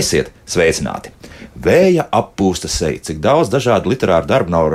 [0.00, 1.10] Esiet sveicināti!
[1.60, 4.70] Vēja appūsta seja, cik daudz dažādu literāru darbu nav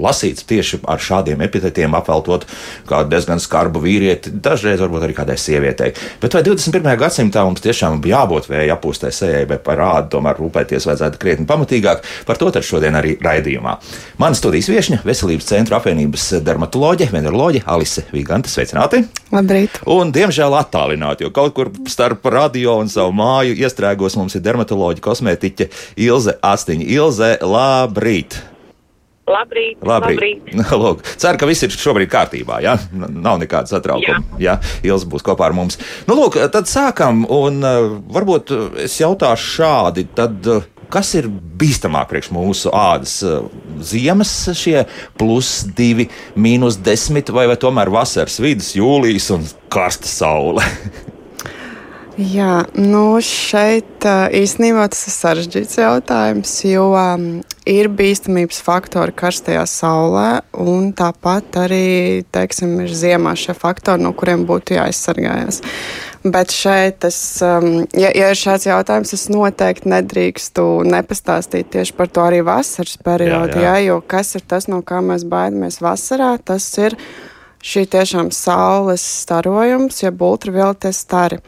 [0.00, 2.46] lasīts tieši ar šādiem epitetiem, apveltot
[2.88, 5.92] kādu diezgan skarbu vīrieti, dažreiz varbūt arī kādai sievietei.
[6.22, 6.96] Bet vai 21.
[7.00, 11.48] gadsimtā mums tiešām bija jābūt vēja apūstai sejai, vai par rādu tomēr rūpēties vajadzētu krietni
[11.48, 12.04] pamatīgāk?
[12.28, 13.76] Par to tad šodien arī raidījumā.
[14.22, 18.52] Mana studijas viesņa, Veselības centra apvienības dermatoloģe, veneroloģe Alise Vigante.
[18.52, 19.04] Sveicināti!
[19.34, 19.80] Labrīt!
[19.90, 25.04] Un, diemžēl attālināti, jo kaut kur starp radio un savu māju iestrēgos mums ir dermatoloģija,
[25.04, 25.70] kosmētiķe
[26.06, 26.90] Ilze Astiņa.
[26.98, 28.42] Ilze, labrīt!
[29.24, 29.78] Labrīt!
[29.80, 30.52] labrīt.
[30.52, 31.06] labrīt.
[31.22, 32.60] Ceru, ka viss ir šobrīd kārtībā.
[32.64, 32.76] Ja?
[32.92, 34.20] Nav nekāda satraukuma.
[34.36, 34.58] Jā.
[34.58, 34.74] Ja?
[34.84, 35.78] Ilza būs kopā ar mums.
[36.08, 37.24] Nu, lūk, tad sākam.
[37.32, 38.52] Un, uh, varbūt
[38.84, 40.04] es jautāšu šādi.
[40.18, 43.16] Tad, uh, kas ir bīstamāk priekš mūsu ādas?
[43.80, 44.84] Ziemas šie
[45.20, 50.68] plus divi, mīnus desmit, vai, vai tomēr vasaras vidus, jūlijas un karsta saule?
[52.14, 56.84] Jā, nu šeit īstenībā tas ir sarežģīts jautājums, jo
[57.66, 60.28] ir bīstamības faktori karstajā saulē,
[60.62, 65.58] un tāpat arī, teiksim, ir ziemā šie faktori, no kuriem būtu jāaizsargājas.
[66.22, 72.22] Bet šeit, es, ja, ja ir šāds jautājums, es noteikti nedrīkstu nepastāstīt tieši par to
[72.24, 73.74] arī vasaras periodu, jā, jā.
[73.74, 76.94] Jā, jo kas ir tas, no kā mēs baidamies vasarā, tas ir
[77.64, 81.42] šī tiešām saules starojums, jeb ultravioletes stari.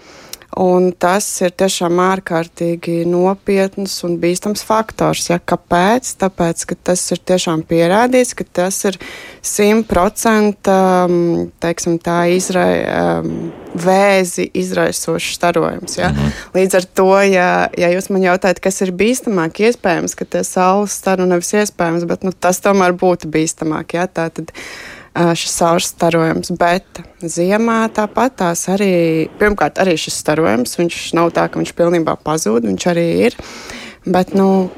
[0.56, 5.26] Un tas ir tiešām ārkārtīgi nopietns un bīstams faktors.
[5.28, 6.14] Ja, kāpēc?
[6.22, 8.96] Tāpēc, ka tas ir tiešām pierādīts, ka tas ir
[9.44, 10.56] simtprocentīgi
[12.06, 16.00] tā izrai, um, vēzi izraisošs starojums.
[16.00, 16.08] Ja?
[16.14, 16.32] Mhm.
[16.56, 20.96] Līdz ar to, ja, ja jūs man jautājat, kas ir bīstamāk, iespējams, ka tie saules
[20.96, 24.00] staru nevis iespējams, bet nu, tas tomēr būtu bīstamāk.
[24.00, 24.08] Ja?
[24.08, 24.56] Tā, tad,
[25.16, 26.52] šis saules starojums.
[26.58, 28.92] Bet ziemā tāpat tās arī,
[29.40, 33.40] pirmkārt, arī šis starojums, viņš nav tā, ka viņš pilnībā pazūd, viņš arī ir.
[34.06, 34.68] Bet nu,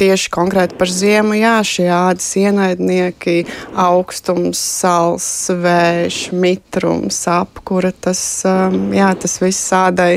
[0.00, 3.42] tieši konkrēti par ziemu, jā, šie ādas ienaidnieki,
[3.76, 8.22] augstums, sāls, vējš, mitrums, apkura, tas,
[8.96, 10.14] jā, tas viss ādai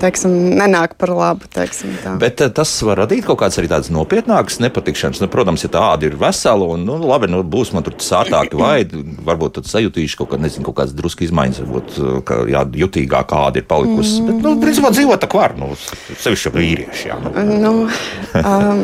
[0.00, 1.48] teiksim, nenāk par labu.
[1.52, 2.14] Teiksim, tā.
[2.20, 5.22] Bet eh, tas var radīt kaut kādas arī tādas nopietnākas nepatikšanas.
[5.22, 8.58] Nu, protams, ja tā āda ir vesela un nu, labi, nu, būs man tur sārtāki
[8.58, 8.86] vai
[9.28, 13.36] varbūt tad sajutīšu kaut, kā, nezinu, kaut kādas drusku izmaiņas, varbūt eh, ka, jā, jutīgāk
[13.38, 14.22] āda ir palikusi.
[14.22, 14.30] Mm.
[14.30, 15.74] Bet, nu, principā dzīvot tā var, nu,
[16.14, 17.06] sevišķi vīrieši.
[17.10, 17.34] Jā, nu.
[17.58, 17.76] Nu,
[18.54, 18.82] um,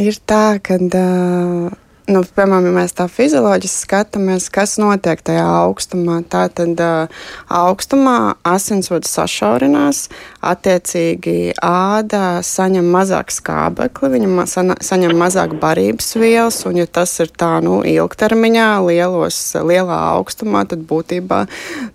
[0.00, 0.80] ir tā, ka.
[0.84, 8.34] Uh, nu, piemēram, ja mēs tā fizioloģiski skatāmies, kas notiek tajā augstumā, tad uh, augstumā
[8.46, 10.04] asinsvadi sašaurinās,
[10.44, 14.46] attiecīgi āda saņem mazāk skābekli, viņa
[14.84, 20.84] saņem mazāk barības vielas, un ja tas ir tā nu, ilgtermiņā, lielos, lielā augstumā, tad
[20.90, 21.44] būtībā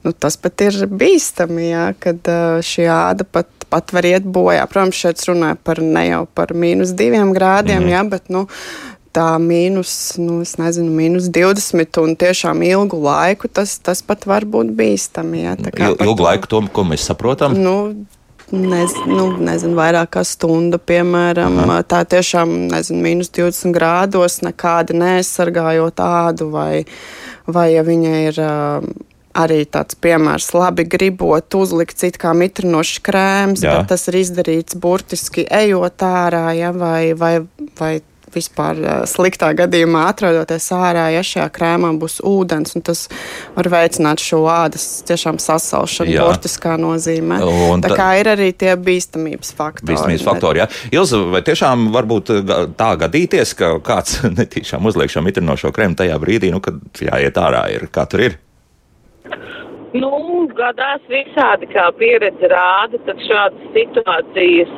[0.06, 4.64] nu, tas pat ir bīstami, jā, kad uh, šī āda pat pat var iet bojā.
[4.66, 7.92] Protams, šeit runāja par ne jau par mīnus diviem grādiem, mm.
[7.94, 8.48] jā, bet nu,
[9.20, 14.72] tā mīnus, nu, nezinu, mīnus 20 un tiešām ilgu laiku, tas, tas pat var būt
[14.78, 15.44] bīstami.
[15.44, 17.58] Ja, Il, ilgu laiku, to, ko mēs saprotam?
[17.60, 17.76] Nu,
[18.50, 21.60] Nez, nu, nezinu, vairāk kā stunda, piemēram.
[21.62, 21.84] Aha.
[21.86, 26.82] Tā tiešām, nezinu, mīnus 20 grādos, nekādi neaizsargājot tādu, vai,
[27.46, 28.44] vai ja viņa ir.
[29.40, 33.76] Arī tāds piemērs, labi gribot uzlikt it kā mitrinošs krēms, Jā.
[33.78, 37.36] bet tas ir izdarīts burtiski ejot ārā, ja, vai, vai,
[37.78, 37.92] vai
[38.34, 38.80] vispār
[39.10, 43.06] sliktā gadījumā atrodoties ārā, ja šajā krēmā būs ūdens, un tas
[43.56, 47.40] var veicināt šo ādas tiešām sasalšanu, burtiskā nozīmē.
[47.74, 49.94] Un tā kā ir arī tie bīstamības faktori.
[49.94, 50.70] Bīstamības faktori, jā.
[50.96, 52.34] Ilza, vai tiešām varbūt
[52.80, 57.66] tā gadīties, ka kāds netīšām uzliek šo mitrinošo krēmu tajā brīdī, nu, kad jāiet ārā,
[57.76, 58.40] ir, kā tur ir?
[59.98, 64.74] Nu, gadās visādi, kā pieredze rāda, tad šādas situācijas,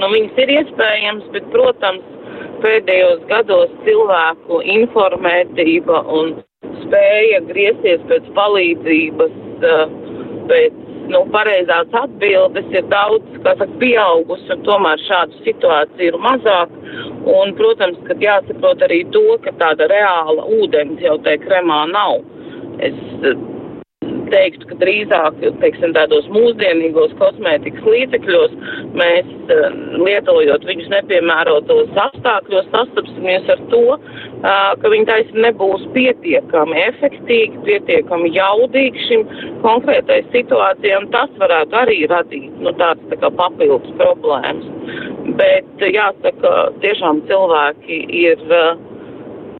[0.00, 2.17] nu, viņas ir iespējams, bet, protams,
[2.64, 6.36] pēdējos gados cilvēku informētība un
[6.82, 9.34] spēja griezties pēc palīdzības,
[9.70, 9.96] eh,
[10.50, 16.74] pēc nu, pareizās atbildes ir daudz, kā saka, pieaugusi, un tomēr šādu situāciju ir mazāk.
[17.28, 22.20] Un, protams, ka jāsaprot arī to, ka tāda reāla ūdens jau te kremā nav.
[22.84, 22.96] Es
[24.32, 28.54] teiktu, ka drīzāk, teiksim, tādos mūsdienīgos kosmētikas līdzekļos
[28.98, 29.68] mēs uh,
[30.04, 38.32] lietojot viņus nepiemērotos apstākļos sastapsimies ar to, uh, ka viņi taisa nebūs pietiekami efektīgi, pietiekami
[38.36, 39.24] jaudīgi šim
[39.64, 44.68] konkrētai situācijai, un tas varētu arī radīt, nu, tāds tā kā papildus problēmas.
[45.38, 46.52] Bet jāsaka,
[46.82, 48.44] tiešām cilvēki ir,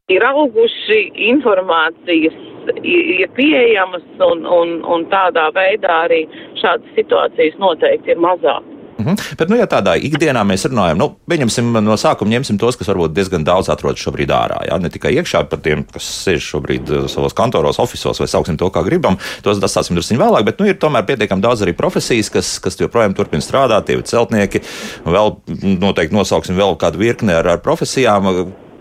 [0.09, 2.48] ir auguši informācijas
[2.83, 6.25] ir pieejamas un, un, un tādā veidā arī
[6.61, 8.75] šādas situācijas noteikti ir mazāk.
[8.99, 9.35] Mm -hmm.
[9.37, 13.13] Bet, nu, ja tādā ikdienā mēs runājam, nu, pieņemsim no sākuma, ņemsim tos, kas varbūt
[13.13, 14.59] diezgan daudz atrodas šobrīd ārā.
[14.67, 18.57] Jā, ne tikai iekšā, par tiem, kas sēž šobrīd uh, savos kantoros, oficiālos vai sauksim
[18.57, 19.17] to, kā gribam.
[19.43, 23.13] Tos atstāsim drusku vēlāk, bet nu, ir tomēr pietiekami daudz arī profesijas, kas, kas joprojām
[23.13, 23.85] turpina strādāt.
[23.85, 24.59] Tie ir celtnieki,
[25.05, 25.35] vēl
[25.79, 28.25] noteikti nosauksim vēl kādu virkni ar, ar profesijām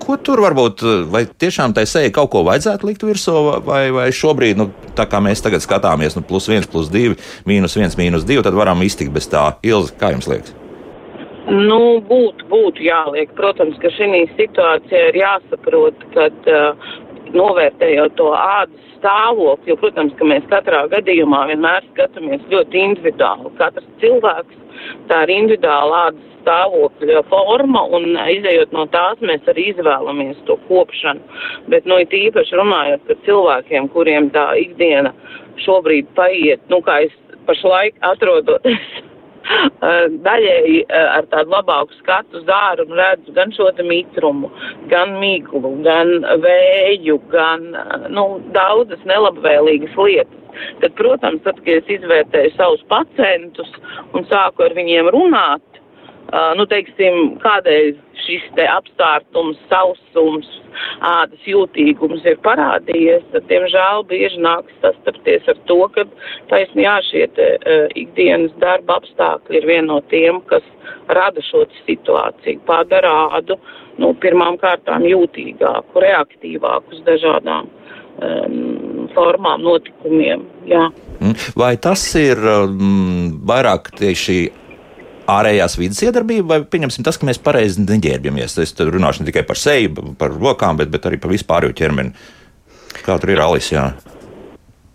[0.08, 3.34] ko tur varbūt, vai tiešām tai sejai kaut ko vajadzētu likt virsū,
[3.66, 7.18] vai, vai šobrīd, nu, tā kā mēs tagad skatāmies, nu, plus viens, plus divi,
[7.48, 9.50] mīnus viens, mīnus divi, tad varam iztikt bez tā.
[9.68, 10.56] Ilzi, kā jums liekas?
[11.48, 13.30] Nu, būtu, būtu jāliek.
[13.36, 16.90] Protams, ka šī situācijā ir jāsaprot, ka uh,
[17.32, 23.52] novērtējot to ādas stāvokli, jo, protams, ka mēs katrā gadījumā vienmēr skatāmies ļoti individuāli.
[23.60, 24.67] Katrs cilvēks
[25.10, 31.20] tā ir individuāla ādas stāvokļa forma, un izējot no tās mēs arī izvēlamies to kopšanu.
[31.72, 35.12] Bet, nu, it īpaši runājot par cilvēkiem, kuriem tā ikdiena
[35.64, 37.14] šobrīd paiet, nu, kā es
[37.48, 39.04] pašlaik atrodoties
[40.28, 44.50] daļēji ar tādu labāku skatu uz āru un redzu gan šo te mitrumu,
[44.92, 46.12] gan miglu, gan
[46.44, 47.70] vēju, gan,
[48.12, 48.26] nu,
[48.56, 50.37] daudzas nelabvēlīgas lietas.
[50.82, 53.70] Tad, protams, tad, kad es izvērtēju savus pacientus
[54.12, 55.78] un sāku ar viņiem runāt,
[56.28, 60.48] Uh, nu, teiksim, kādēļ šis te apstāstums, sausums,
[61.08, 66.04] ādas jūtīgums ir parādījies, tad, diemžēl, bieži nāks sastapties ar to, ka
[66.50, 70.66] taisni jā, šie te uh, ikdienas darba apstākļi ir viena no tiem, kas
[71.16, 73.56] rada šo situāciju, padara ādu,
[73.96, 77.72] nu, pirmām kārtām jūtīgāku, reaktīvāku uz dažādām
[78.20, 80.44] um, formām, notikumiem.
[80.68, 80.88] Jā.
[81.18, 81.36] Mm.
[81.58, 84.38] Vai tas ir um, vairāk tieši
[85.28, 88.58] ārējās vidas iedarbība, vai pieņemsim tas, ka mēs pareizi neģērbjamies.
[88.64, 92.14] Es runāšu ne tikai par seju, par rokām, bet, bet arī par vispārējo ķermeni.
[93.04, 93.90] Kā tur ir Alisija?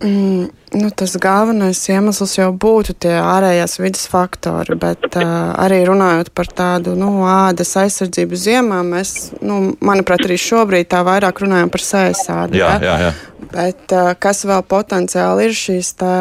[0.03, 6.33] Mm, nu, tas galvenais iemesls jau būtu tie ārējās vidas faktori, bet uh, arī runājot
[6.35, 11.85] par tādu nu, ādas aizsardzību ziemā, mēs, nu, manuprāt, arī šobrīd tā vairāk runājam par
[11.87, 12.59] sēsādu.
[12.59, 13.13] Jā, jā, jā.
[13.53, 16.17] Bet uh, kas vēl potenciāli ir šīs tā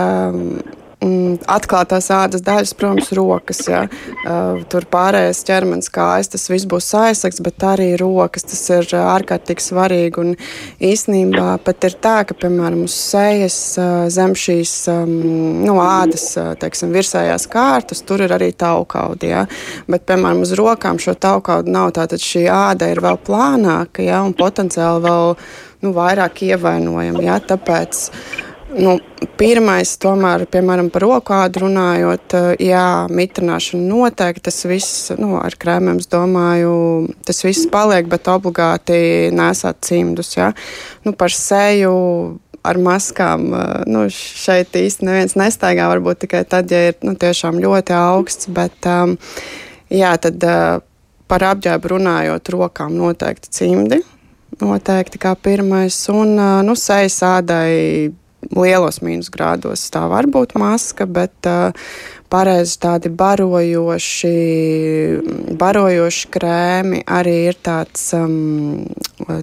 [1.51, 3.63] atklātās ādas daļas, protams, rokas.
[3.69, 3.83] Ja.
[4.23, 8.47] Uh, tur pārējais ķermenis, kājas, tas viss būs aizsegts, bet arī rokas.
[8.49, 10.23] Tas ir uh, ārkārtīgi svarīgi.
[10.23, 10.35] Un
[10.83, 15.17] īsnībā pat ir tā, ka, piemēram, uz sejas uh, zem šīs um,
[15.65, 16.31] nu, ādas,
[16.63, 19.33] teiksim, virsējās kārtas, tur ir arī taukaudi.
[19.33, 19.47] Ja.
[19.91, 21.93] Bet, piemēram, uz rokām šo taukaudu nav.
[21.97, 25.37] Tātad šī āda ir vēl plānāka ja, un potenciāli vēl
[25.83, 27.27] nu, vairāk ievainojama.
[27.27, 28.07] Ja, tāpēc
[28.73, 28.95] Nu,
[29.37, 35.99] pirmais, tomēr, piemēram, par rokādu runājot, eh, jā, mitrināšana noteikti tas viss, nu, ar krēmiem,
[36.01, 40.55] es domāju, tas viss paliek, bet obligāti nesāt cimdus, jā.
[41.05, 46.89] Nu, par seju ar maskām, eh, nu, šeit īsti neviens nestaigā, varbūt tikai tad, ja
[46.89, 49.19] ir, nu, tiešām ļoti augsts, bet, um,
[49.91, 50.81] jā, tad uh,
[51.29, 54.01] par apģērbu runājot, rokām noteikti cimdi.
[54.61, 58.13] Noteikti kā pirmais, un nu, sejas ādai
[58.51, 61.71] lielos mīnusgrādos tā var būt maska, bet uh,
[62.33, 64.33] pareizi tādi barojoši,
[65.61, 68.83] barojoši krēmi arī ir tāds um,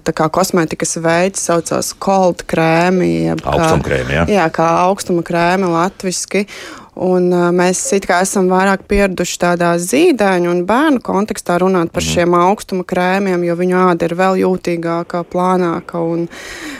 [0.04, 3.12] tā kā kosmētikas veids, saucās cold krēmi.
[3.38, 4.26] Augstuma krēmi, jā.
[4.40, 6.46] Jā, kā augstuma krēmi latviski.
[7.00, 12.12] Un, uh, mēs esam vairāk pieraduši tādā zīdaiņu un bērnu kontekstā runāt par mm.
[12.12, 16.02] šiem augstuma krēmiem, jo viņu āda ir vēl jūtīgāka, plānāka.
[16.04, 16.28] Un,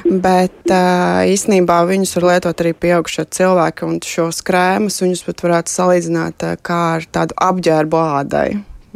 [0.04, 5.78] bet uh, īsnībā viņus var lietot arī pieaugušie cilvēki, un šos krēmus viņus pat varētu
[5.78, 8.48] salīdzināt uh, kā ar tādu apģērbu ādai.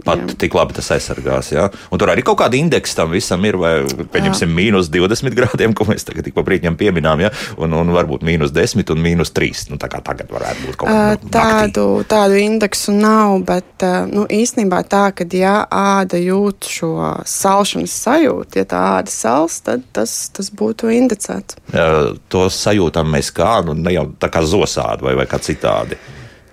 [0.02, 0.34] Pat jā.
[0.42, 1.52] tik labi tas aizsargās.
[1.54, 1.68] Jā.
[1.94, 3.76] Un tur arī kaut kāda indeksa tam visam ir, vai
[4.10, 7.30] pieņemsim mīnus 20 grādiem, ko mēs tagad tik pa brīdim pieminām, ja?
[7.62, 9.68] un, un varbūt mīnus 10 un mīnus 3.
[9.70, 14.26] Nu, tā kā tagad varētu būt kaut kāda uh, tādu, tādu indeksu nav, bet nu,
[14.26, 16.90] īstenībā tā, ka ja āda jūt šo
[17.30, 21.60] salšanas sajūtu, ja tā āda sals, tad tas, tas būtu indicēts.
[21.70, 26.00] Uh, to sajūtam mēs kā, nu, ne jau tā kā zosādi vai, vai kā citādi.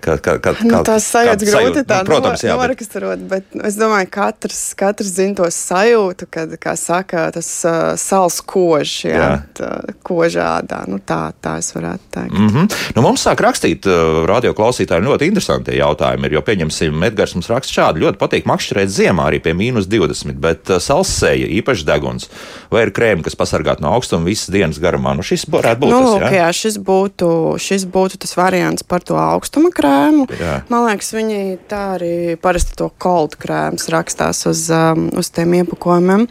[0.02, 3.46] Kā, kā, kā, nu, tās sajūtas grūti tā nu, protams, jā, noraksturot, bet...
[3.54, 8.40] bet es domāju, ka katrs, katrs zina to sajūtu, kad, kā saka, tas uh, sals
[8.42, 9.70] kož, jā, jā.
[10.06, 10.82] kožādā.
[10.90, 12.34] Nu, tā, tā es varētu teikt.
[12.34, 12.78] Mm -hmm.
[12.96, 17.50] nu, mums sāk rakstīt uh, radio klausītājiem ļoti interesanti jautājumi, ir, jo pieņemsim, Edgars mums
[17.50, 22.28] raksta šādi, ļoti patīk makšķerēt ziemā arī pie mīnus 20, bet uh, salsēja, īpaši deguns,
[22.70, 25.14] vai ir krēmi, kas pasargāt no augstuma visas dienas garumā.
[25.14, 26.42] Nu, šis varētu būt nu, tas, jā?
[26.42, 30.26] jā, šis būtu, šis būtu tas variants par to augstuma krēmu krēmu.
[30.40, 30.54] Jā.
[30.72, 36.26] Man liekas, viņi tā arī parasti to koldu krēmus rakstās uz, um, uz tiem iepakojumiem.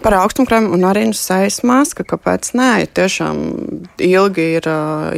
[0.00, 2.04] Par augstumkrēmu un arī nu sejas maska.
[2.08, 2.68] Kāpēc nē?
[2.82, 3.40] Ja tiešām
[4.00, 4.68] ilgi ir,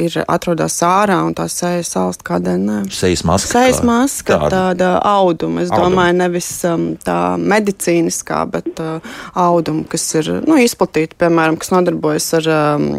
[0.03, 2.79] ir atrodas ārā un tā seja salst kādēļ nē.
[2.91, 3.51] Sejas maska.
[3.53, 5.63] Sejas maska, tāda, tāda auduma.
[5.63, 5.87] Es auduma.
[5.87, 12.27] domāju, nevis um, tā medicīniskā, bet uh, auduma, kas ir nu, izplatīta, piemēram, kas nodarbojas
[12.41, 12.89] ar um,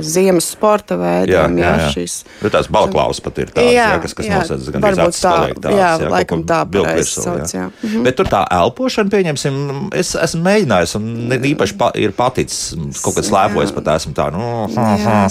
[0.00, 1.60] ziemas sporta veidiem.
[1.60, 1.92] Jā, jā, jā.
[1.92, 5.36] Šīs, bet tās balklausas pat ir tādas, jā, jā, kas, kas nosacas gan varbūt tā,
[5.60, 7.68] tās, jā, jā, laikam tā pareizi sauc, jā.
[7.82, 8.08] Mhm.
[8.08, 9.60] Bet tur tā elpošana, pieņemsim,
[9.98, 11.08] es esmu mēģinājis un
[11.52, 14.44] īpaši pa, ir paticis, kaut kad slēpojas pat esmu tā, nu,
[14.74, 15.26] jā,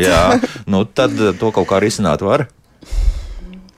[0.00, 0.22] jā,
[0.72, 2.48] nu tad to kaut kā risināt var.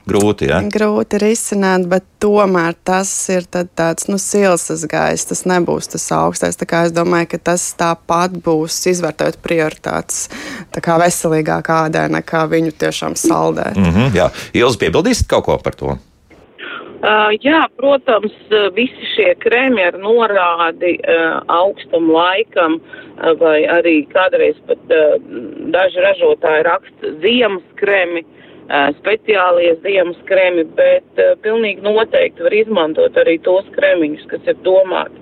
[0.03, 0.57] Grūti, ja?
[0.67, 5.29] Grūti risināt, bet tomēr tas ir tāds nu, silsas gaiss.
[5.29, 6.59] Tas nebūs tas augstais.
[6.59, 10.25] Es domāju, ka tas tāpat būs izvērtējot prioritātes
[10.75, 13.79] tā veselīgāk ādai, nekā viņu tiešām saldēt.
[13.79, 15.97] Mm -hmm, jā, Ilzi piebildīsit kaut ko par to?
[17.03, 18.31] Uh, jā, protams,
[18.77, 19.33] visi šie
[19.83, 25.17] ar norādi uh, augstum laikam, uh, vai arī kādreiz pat uh,
[25.75, 33.19] daži ražotāji raksta ziemas krēmi, uh, speciālie ziemas krēmi, bet uh, pilnīgi noteikti var izmantot
[33.19, 35.19] arī tos krēmiņus, kas ir domāti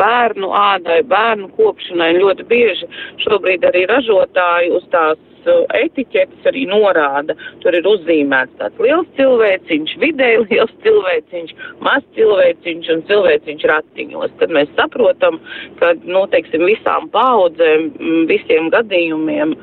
[0.00, 2.14] bērnu ādai, bērnu kopšanai.
[2.22, 2.88] Ļoti bieži
[3.26, 7.36] šobrīd arī ražotāji uz tās etiķetes arī norāda.
[7.62, 11.54] Tur ir uzzīmēts tāds liels cilvēciņš, vidēji liels cilvēciņš,
[11.84, 14.36] maz cilvēciņš un cilvēciņš ratiņos.
[14.40, 15.40] Tad mēs saprotam,
[15.80, 17.90] ka, nu, teiksim, visām paudzēm,
[18.30, 19.54] visiem gadījumiem,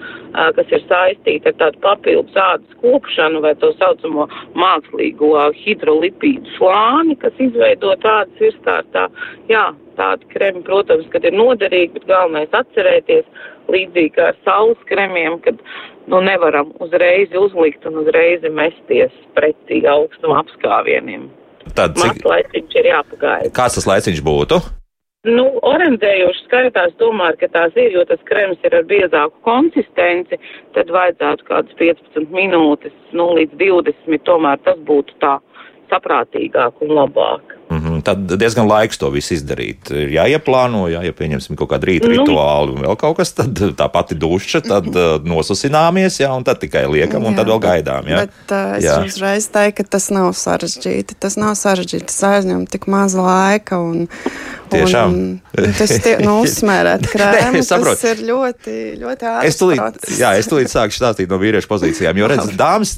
[0.57, 4.27] kas ir saistīti ar tādu papildus ādas kopšanu vai to saucamo
[4.59, 9.07] mākslīgo hidrolipīdu slāni, kas izveido tādas virskārtā,
[9.51, 9.65] jā,
[9.95, 13.27] tādi kremi, protams, kad ir noderīgi, bet galvenais atcerēties,
[13.71, 15.59] līdzīgi kā ar saules kremiem, kad
[16.07, 21.29] nu, nevaram uzreiz uzlikt un uzreiz mesties pretī augstuma apskāvieniem.
[21.75, 22.23] Tad cik...
[22.25, 23.53] laiciņš ir jāpagaida.
[23.55, 24.61] Kāds tas laiciņš būtu?
[25.25, 30.37] Nu, orientējoši skaitās tomēr, ka tās ir, jo tas krems ir ar biezāku konsistenci,
[30.77, 35.39] tad vajadzētu kādas 15 minūtes, nu, līdz 20, tomēr tas būtu tā
[35.89, 37.57] saprātīgāk un labāk.
[37.73, 37.94] Mm -hmm.
[38.05, 39.89] Tad diezgan laiks to visu izdarīt.
[39.93, 43.57] Ir jāieplāno, jā, ja pieņemsim kaut kādu rīta nu, rituālu un vēl kaut kas, tad
[43.79, 47.61] tā pati duša, tad uh, nosasināmies, jā, un tad tikai liekam, jā, un tad vēl
[47.65, 48.11] gaidām.
[48.11, 48.25] Jā.
[48.25, 48.99] Bet uh, es jā.
[49.07, 51.17] uzreiz teiktu, ka tas nav sarežģīti.
[51.25, 52.09] Tas nav sarežģīti.
[52.11, 53.81] Tas aizņem tik maz laika.
[53.81, 54.05] Un,
[54.71, 55.13] Tiešām.
[55.13, 55.25] Un,
[55.61, 59.49] un tas tie, nu, uzsmērēt krēmu, Nē, tas ir ļoti, ļoti ātri.
[59.49, 62.95] Es tulīt, jā, es tulīt sāku stāstīt no vīriešu pozīcijām, jo, redz, dāmas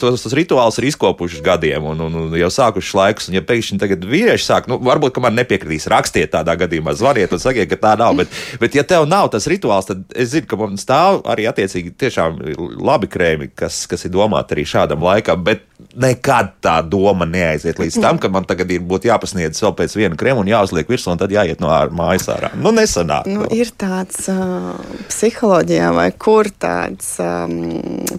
[0.00, 3.80] tos, tos rituālus ir izkopušas gadiem un, un, un jau sākušas laikus, un ja pēkšņi
[3.82, 7.80] tagad vīrieši sāk, nu, varbūt, ka man nepiekritīs, rakstiet tādā gadījumā, zvaniet un sakiet, ka
[7.80, 8.32] tā nav, bet,
[8.62, 12.40] bet ja tev nav tas rituāls, tad es zinu, ka man stāv arī attiecīgi tiešām
[12.82, 15.66] labi krēmi, kas, kas ir domāti arī šādam laikam, bet
[15.98, 20.42] nekad tā doma neaiziet līdz tam, ka man tagad ir jāpasniedz vēl pēc viena krēma
[20.42, 22.52] un jāuzliek virsū, un tad jāiet no mājas ārā.
[22.58, 23.26] Nu, nesanāk.
[23.30, 24.76] Nu, ir tāds uh,
[25.10, 27.56] psiholoģijā vai kur tāds um,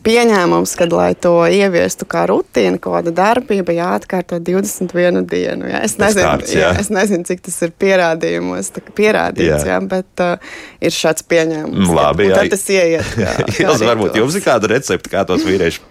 [0.05, 5.69] pieņēmums, kad, lai to ieviestu kā rutīnu, kāda darbība jāatkārto 21 dienu.
[5.71, 5.83] Jā.
[5.85, 6.69] Es, nezinu, kārts, jā.
[6.69, 9.73] Jā, es nezinu, cik tas ir pierādījumos, pierādīts, jā.
[9.73, 11.93] Jā, bet uh, ir šāds pieņēmums.
[11.97, 12.39] Labi, jā.
[12.39, 13.13] Tad tas ieiet.
[13.23, 15.81] Kā, kā varbūt jums ir kāda recepte, kā tos vīrieši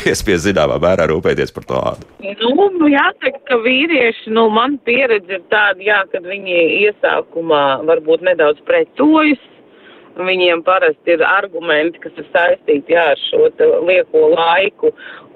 [0.00, 2.08] piespies zināmā mērā rūpēties par to ādu?
[2.42, 8.26] Nu, nu, jāsaka, ka vīrieši, nu, man pieredze ir tāda, jā, kad viņi iesākumā varbūt
[8.28, 9.40] nedaudz pretojas.
[10.12, 13.46] Viņiem parasti ir argumenti, kas ir saistīti jā, ar šo
[13.88, 14.90] lieko laiku.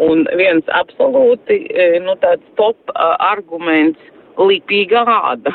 [0.04, 4.00] Un viens absolūti, e, nu, tāds top uh, arguments-
[4.38, 5.55] lipīga āda.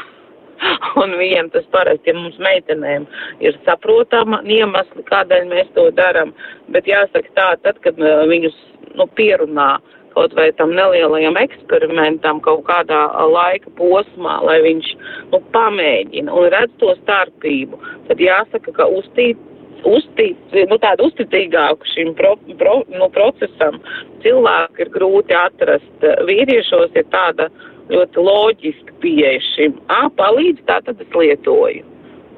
[1.02, 3.08] Un viņiem tas parasti, ja mums meitenēm
[3.42, 6.36] ir saprotama iemesli, kādēļ mēs to darām,
[6.70, 8.58] bet jāsaka tā, tad, kad uh, viņus,
[8.94, 13.00] nu, pierunā uh, kaut vai tam nelielajam eksperimentam kaut kādā
[13.32, 14.92] laika posmā, lai viņš
[15.32, 19.40] nu, pamēģina un redz to starpību, tad jāsaka, ka uztīt,
[19.88, 23.80] uztīt, nu, tādu uzticīgāku šim pro, pro, nu, procesam
[24.26, 26.08] cilvēku ir grūti atrast.
[26.28, 27.50] Vīriešos ir tāda
[27.92, 29.76] ļoti loģiska pieeja šim.
[29.92, 31.84] Ā, palīdz, tā tad es lietoju.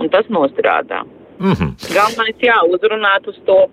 [0.02, 1.04] Un tas nostrādā.
[1.40, 1.72] Mm -hmm.
[1.94, 3.70] Galvenais jā, uzrunāt uz to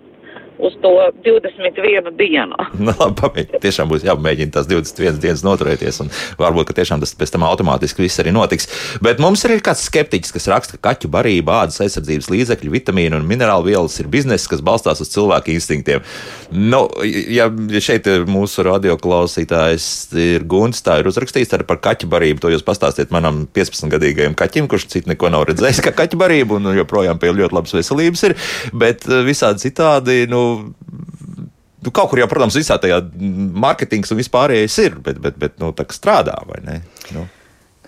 [0.61, 0.93] uz to
[1.25, 2.55] 21 dienu.
[2.81, 3.61] Nu, labi, pamēģināt.
[3.61, 8.21] Tiešām būs jāmēģina tās 21 dienas noturēties, un varbūt tiešām tas pēc tam automātiski viss
[8.21, 8.67] arī notiks.
[9.03, 13.27] Bet mums ir kāds skeptiķis, kas raksta, ka kaķu barība, ādas aizsardzības līdzekļi, vitamīnu un
[13.29, 16.05] minerālu vielas ir bizness, kas balstās uz cilvēku instinktiem.
[16.51, 17.47] Nu, ja
[17.83, 19.85] šeit mūsu radioklausītājs
[20.19, 24.67] ir Guns, tā ir uzrakstījis arī par kaķu barību, to jūs pastāstiet manam 15-gadīgajam kaķim,
[24.71, 28.37] kurš citu neko nav redzējis, kā kaķu barību, un joprojām pie ļoti labas veselības ir,
[28.73, 30.41] bet eh, visādi citādi, nu,
[31.81, 35.71] Nu, kaut kur jau, protams, visā tajā mārketings un vispārējais ir, bet, bet, bet nu,
[35.73, 36.81] tā kā strādā vai ne?
[37.15, 37.25] Nu.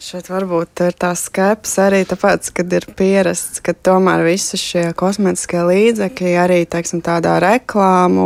[0.04, 5.62] Šeit varbūt ir tā skepse arī tāpēc, kad ir pierasts, ka tomēr visi šie kosmetiskie
[5.70, 8.26] līdzekļi, arī teiksim, tādā reklāmu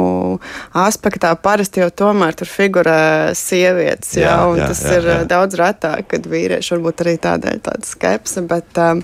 [0.79, 4.15] aspektā, parasti jau tomēr tur figurē sievietes.
[4.17, 5.19] Jā, jā, jā, tas jā, ir jā.
[5.35, 8.45] daudz retāk, kad vīrieši varbūt arī tādēļ tāda skepse.
[8.47, 9.03] Bet, um,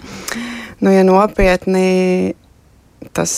[0.79, 2.33] nu, ja nopietni
[3.13, 3.35] tas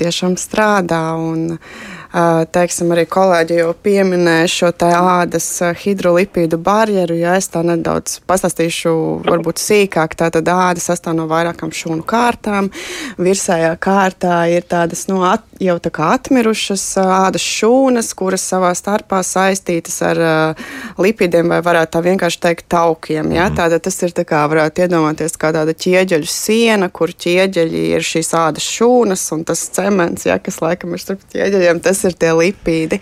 [0.00, 1.02] tiešām strādā.
[1.18, 1.58] Un,
[2.52, 5.46] teiksim, arī kolēģi jau pieminēja šo ādas
[5.82, 7.16] hidrolipīdu barjeru.
[7.16, 8.92] Ja es tā nedaudz pastāstīšu,
[9.28, 12.70] varbūt sīkāk, tad āda sastāv no vairākām šūnu kārtām.
[13.20, 18.72] Virsējā kārtā ir tādas no nu, at, jau tā kā atmirušas ādas šūnas, kuras savā
[18.76, 20.20] starpā saistītas ar
[21.00, 23.32] lipidiem, vai varētu tā vienkārši teikt, taukiem.
[23.34, 23.48] Ja?
[23.48, 23.58] Mm.
[23.58, 28.32] Tātad tas ir tā kā varētu iedomāties kā tāda ķieģeļu siena, kur ķieģeļi ir šīs
[28.38, 31.82] ādas šūnas un tas cements, ja, kas laikam ir starp ķieģeļiem.
[31.84, 33.00] Tas ir tie lipīdi.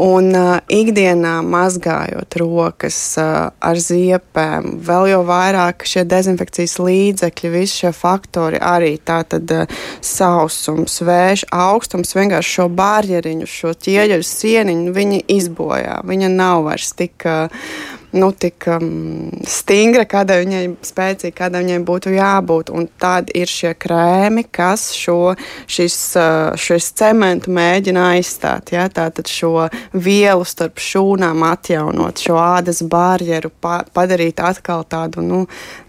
[0.00, 7.82] Un uh, ikdienā mazgājot rokas uh, ar ziepēm, vēl jau vairāk šie dezinfekcijas līdzekļi, visi
[7.82, 15.24] šie faktori arī tātad uh, sausums, vējš, augstums, vienkārši šo barjeriņu, šo ķieģeļu sieniņu viņi
[15.36, 16.00] izbojā.
[16.08, 17.28] Viņa nav vairs tik.
[17.28, 22.72] Uh, nu, tik um, stingra, kādai viņai spēcīga, kādai viņai būtu jābūt.
[22.74, 25.34] Un tad ir šie krēmi, kas šo
[25.70, 28.72] šis, uh, šis cementu mēģina aizstāt.
[28.74, 28.88] Ja?
[28.92, 35.42] Tātad šo vielu starp šūnām atjaunot, šo ādas barjeru pa, padarīt atkal tādu nu,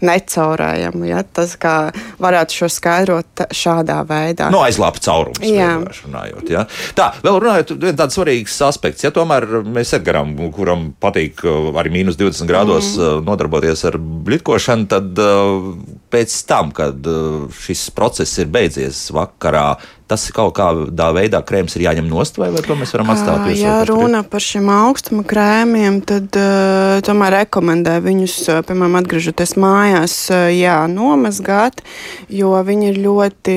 [0.04, 1.08] necaurējumu.
[1.10, 1.24] Ja?
[1.26, 1.76] Tas kā
[2.22, 4.50] varētu šo skaidrot šādā veidā.
[4.52, 5.42] No aizlāpa caurums.
[5.46, 5.74] Jā.
[6.02, 6.66] Runājot, ja?
[6.98, 9.04] Tā, vēl runājot, viens tāds svarīgs aspekts.
[9.04, 13.24] Ja tomēr mēs Edgaram, kuram patīk uh, arī mīnus mīnus 20 grādos mm.
[13.26, 15.72] nodarboties ar blitkošanu, tad uh,
[16.12, 19.78] pēc tam, kad uh, šis process ir beidzies vakarā,
[20.08, 23.46] tas kaut kādā veidā krēms ir jāņem nost, vai, vai to mēs varam atstāt?
[23.46, 29.56] Uh, ja runa par šiem augstuma krēmiem, tad uh, tomēr rekomendē viņus, uh, piemēram, atgriežoties
[29.60, 31.80] mājās, uh, jā, nomazgāt,
[32.28, 33.56] jo viņi ir ļoti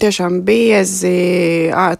[0.00, 1.12] tiešām biezi,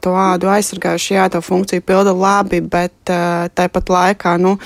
[0.03, 4.57] to ādu aizsargājuši, jā, to funkciju pilda labi, bet uh, tāpat laikā, nu,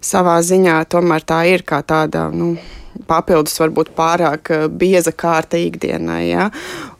[0.00, 2.28] savā ziņā tomēr tā ir kā tāda.
[2.32, 2.54] Nu,
[3.10, 6.22] Papildus varbūt pārāk eh, bieza kārta ikdienai.
[6.28, 6.48] Ja?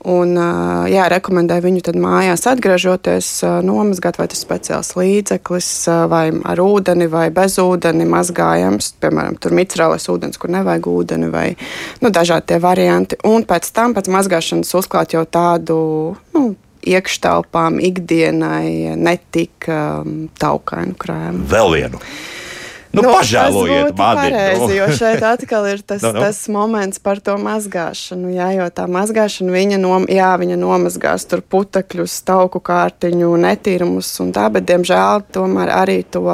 [0.08, 5.70] Un, eh, jā, rekomendēju viņu tad mājās atgriežoties, eh, nomazgāt, vai tas speciāls līdzeklis,
[6.10, 8.94] vai ar ūdeni, vai bez ūdeni mazgājams.
[9.02, 11.46] Piemēram, tur micerālais ūdens, kur nevajag ūdeni, vai
[12.00, 13.20] nu, dažādi tie varianti.
[13.28, 15.78] Un pēc tam, pēc mazgāšanas, uzklāt jau tādu.
[16.34, 21.44] Nu, iekštelpām, ikdienai, netik um, taukainu krēmu.
[21.50, 22.00] Vēl vienu.
[22.90, 23.98] Nu, nu, pažēlojiet mani.
[24.00, 24.70] Pareizi, nu.
[24.74, 26.18] jo šeit atkal ir tas, no, nu, no.
[26.18, 26.26] Nu.
[26.26, 28.32] tas moments par to mazgāšanu.
[28.34, 34.32] Jā, jo tā mazgāšana, viņa, nom, jā, viņa nomazgās tur putekļus, tauku kārtiņu, netīrumus un
[34.34, 36.24] tā, bet, diemžēl, tomēr arī to,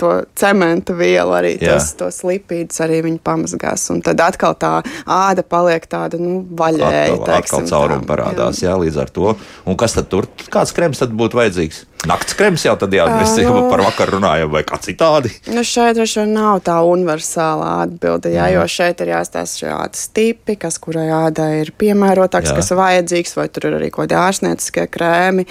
[0.00, 1.76] to cementu vielu, arī jā.
[1.76, 3.84] tos, tos lipīdus arī viņa pamazgās.
[3.92, 4.72] Un tad atkal tā
[5.04, 7.18] āda paliek tāda, nu, vaļēja.
[7.18, 8.72] Atkal, atkal caurumi parādās, jā.
[8.72, 9.36] jā, līdz ar to.
[9.68, 11.84] Un kas tad tur, kāds krems tad būtu vajadzīgs?
[12.06, 15.30] Nakts krems jau tad, jā, mēs jau nu, par vakaru runājam, vai kā citādi?
[15.50, 20.58] Nu šeit droši vien nav tā universālā atbilde, jā, jo šeit ir jāstāsta šādi tipi,
[20.60, 22.58] kas kurai ādai ir piemērotāks, jā.
[22.58, 25.46] kas ir vajadzīgs, vai tur ir arī kaut kādi ārstnieciskie krēmi.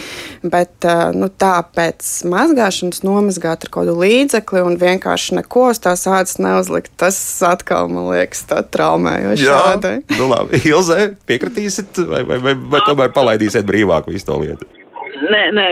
[0.46, 6.40] Bet nu, tā pēc mazgāšanas nomazgāt ar kādu līdzekli un vienkārši neko uz tās ādas
[6.40, 9.98] neuzlikt, tas atkal, man liekas, tā traumējoši ādai.
[10.16, 14.85] Nu labi, Ilze, piekritīsit vai, vai, vai, vai tomēr palaidīsiet brīvāk visu to lietu?
[15.16, 15.66] Nē, nē,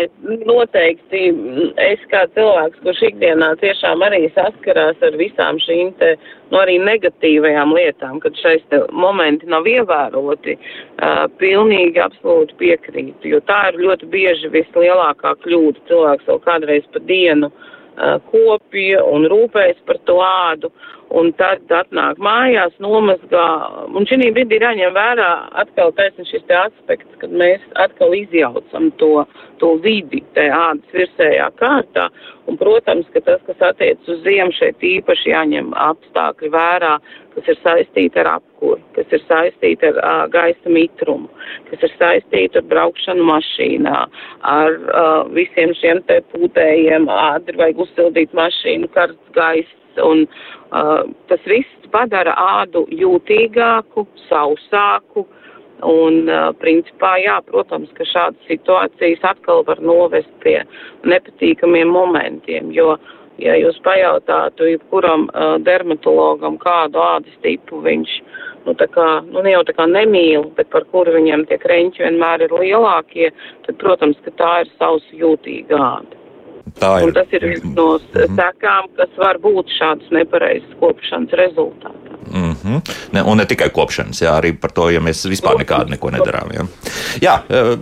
[0.47, 1.25] noteikti
[1.81, 6.13] es kā cilvēks, kurš ikdienā tiešām arī saskarās ar visām šīm te,
[6.51, 13.41] nu, arī negatīvajām lietām, kad šais te momenti nav ievēroti, uh, pilnīgi absolūti piekrītu, jo
[13.49, 15.83] tā ir ļoti bieži vislielākā kļūda.
[15.91, 20.71] Cilvēks vēl kādreiz pa dienu uh, kopija un rūpējas par to ādu.
[21.13, 23.45] Un tad atnāk mājās, nomazgā.
[23.93, 25.29] Un šī brīdī ir jāņem vērā
[25.61, 29.25] atkal taisnība šis te aspekts, kad mēs atkal izjaucam to,
[29.61, 32.07] to vidi te ādas virsējā kārtā.
[32.49, 36.95] Un, protams, ka tas, kas attiec uz ziemu, šeit īpaši jāņem apstākļi vērā,
[37.35, 41.29] kas ir saistīti ar apkuru, kas ir saistīti ar uh, gaisa mitrumu,
[41.69, 44.01] kas ir saistīti ar braukšanu mašīnā,
[44.55, 51.47] ar uh, visiem šiem te pūtējiem, ātri vajag uzsildīt mašīnu, karsts gaiss un uh, tas
[51.49, 55.27] viss padara ādu jūtīgāku, sausāku.
[55.83, 60.61] Un, uh, principā, jā, protams, ka šādas situācijas atkal var novest pie
[61.03, 62.93] nepatīkamiem momentiem, jo,
[63.41, 68.15] ja jūs pajautātu jebkuram uh, dermatologam, kādu ādas tipu viņš,
[68.63, 72.47] nu, kā, nu, ne jau tā kā nemīl, bet par kuru viņam tie kreņķi vienmēr
[72.47, 73.33] ir lielākie,
[73.67, 76.22] tad, protams, ka tā ir sausa jūtīga āda.
[76.79, 77.09] Tā ir.
[77.09, 78.35] Un tas ir viens no -hmm.
[78.39, 82.13] sekām, kas var būt šādas nepareizas kopšanas rezultātā.
[82.31, 82.81] Mm -hmm.
[83.11, 86.49] ne, un ne tikai kopšanas, jā, arī par to, ja mēs vispār nekādu neko nedarām.
[86.53, 86.65] Jā.
[87.21, 87.41] jā,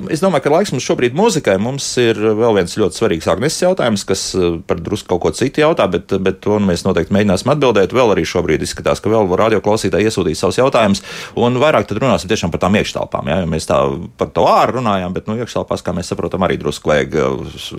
[0.09, 1.57] es domāju, ka laiks mums šobrīd muzikai.
[1.57, 4.35] Mums ir vēl viens ļoti svarīgs Agneses jautājums, kas
[4.67, 7.93] par drusku kaut ko citu jautā, bet, bet to mēs noteikti mēģināsim atbildēt.
[7.93, 11.03] Vēl arī šobrīd izskatās, ka vēl radioklausītāji iesūtīs savus jautājumus,
[11.35, 13.27] un vairāk tad runāsim tiešām par tām iekštelpām.
[13.27, 13.79] Jā, mēs tā
[14.17, 17.15] par to āru runājām, bet nu, iekštelpās, kā mēs saprotam, arī drusku vajag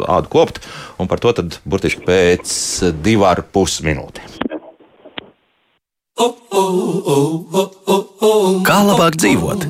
[0.08, 0.60] ādu kopt,
[0.98, 2.52] un par to tad burtiski pēc
[3.05, 4.40] divu ar pus minūtēm.
[8.66, 9.66] Kā labāk dzīvot?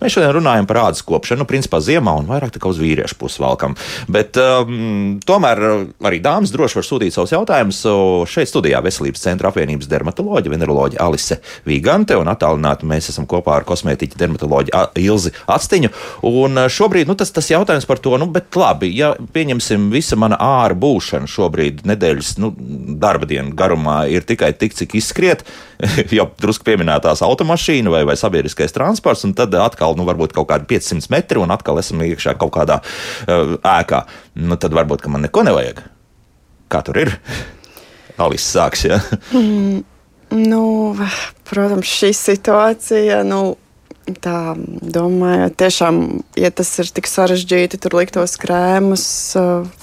[0.00, 3.18] Mēs šodien runājam par ādas kopšanu, nu, principā ziemā un vairāk tā kā uz vīriešu
[3.20, 3.76] pusi valkam.
[4.12, 5.62] Bet um, tomēr
[6.06, 7.82] arī dāmas droši var sūtīt savus jautājumus.
[8.32, 13.68] Šeit studijā Veselības centra apvienības dermatoloģija, veneroloģija Alise Vigante un attālināti mēs esam kopā ar
[13.68, 15.92] kosmētiķu dermatoloģiju Ilzi Atstiņu.
[16.28, 20.18] Un uh, šobrīd nu, tas, tas jautājums par to, nu, bet labi, ja pieņemsim visa
[20.20, 22.52] mana āra būšana šobrīd nedēļas nu,
[23.00, 25.44] darba dienu garumā ir tikai tik, cik izskriet,
[26.16, 30.66] jau drusku pieminētās automašīna vai, vai sabiedriskais transports, un tad atkal, nu, varbūt kaut kādi
[30.74, 34.02] 500 metri, un atkal esam iekšā kaut kādā uh, ēkā.
[34.42, 35.84] Nu, tad varbūt man neko nevajag.
[36.72, 37.14] Kā tur ir?
[38.22, 38.98] Alice sāks, ja?
[39.30, 39.84] mm,
[40.48, 40.64] nu,
[41.46, 43.22] protams, šī situācija.
[43.28, 43.56] Nu,
[44.06, 44.54] Tā
[44.94, 45.96] domāju, tiešām,
[46.38, 49.02] ja tas ir tik sarežģīti, tur likt tos krēmus,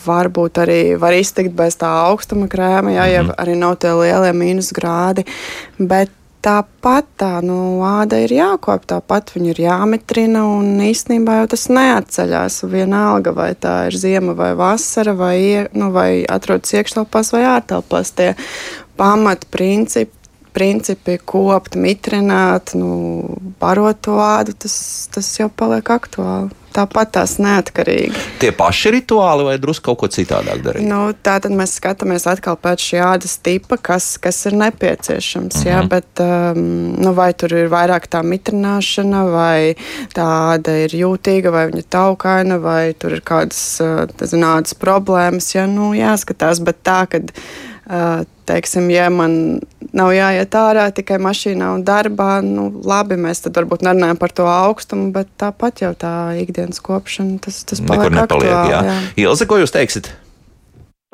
[0.05, 3.13] varbūt arī var iztikt bez tā augstuma krēma, jā, mm -hmm.
[3.13, 3.33] ja mhm.
[3.43, 5.25] arī nav tie lielie mīnus grādi.
[5.77, 6.09] Bet
[6.43, 10.41] Tāpat tā nu, āda ir jākop, tāpat viņa ir jāmetrina.
[10.57, 12.57] Un īstenībā jau tas neatceļas.
[12.71, 15.37] Vienalga, vai tā ir ziema vai vasara, vai,
[15.71, 18.11] nu, vai atrodas iekštelpās vai ārtelpās.
[18.17, 18.33] Tie
[18.99, 20.22] pamatprincipi
[20.53, 23.23] principi, kopt, mitrināt, nu,
[23.61, 24.75] barot to ādu, tas,
[25.13, 26.53] tas jau paliek aktuāli.
[26.73, 28.17] Tāpat tās neatkarīgi.
[28.41, 30.85] Tie paši rituāli vai drusku kaut ko citādāk darīt?
[30.89, 35.53] Nu, tā tad mēs skatāmies atkal pēc šī ādas tipa, kas, kas ir nepieciešams.
[35.53, 35.69] Mm -hmm.
[35.69, 35.89] jā, mhm.
[35.93, 39.75] bet, um, nu, vai tur ir vairāk tā mitrināšana, vai
[40.17, 45.53] tā āda ir jūtīga, vai viņa taukaina, vai tur ir kādas uh, zināmas problēmas.
[45.55, 47.31] Jā, nu, jāskatās, bet tā, kad
[48.47, 49.59] teiksim, ja man
[49.93, 54.47] nav jāiet ārā tikai mašīnā un darbā, nu, labi, mēs tad varbūt nerunājam par to
[54.49, 58.73] augstumu, bet tāpat jau tā ikdienas kopšana, tas, tas paliek Nekur nepaliek, aktuāli.
[58.73, 58.83] Jā.
[58.87, 58.99] Jā.
[59.27, 60.13] Ilze, ko jūs teiksit?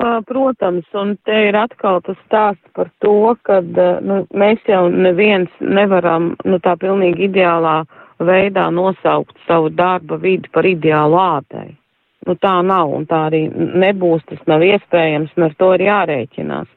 [0.00, 6.32] Protams, un te ir atkal tas stāsts par to, ka nu, mēs jau neviens nevaram
[6.48, 7.82] nu, tā pilnīgi ideālā
[8.20, 11.68] veidā nosaukt savu darba vidi par ideālu ādai.
[12.28, 16.68] Nu, tā nav, un tā arī nebūs, tas nav iespējams, un ar to ir jārēķinās.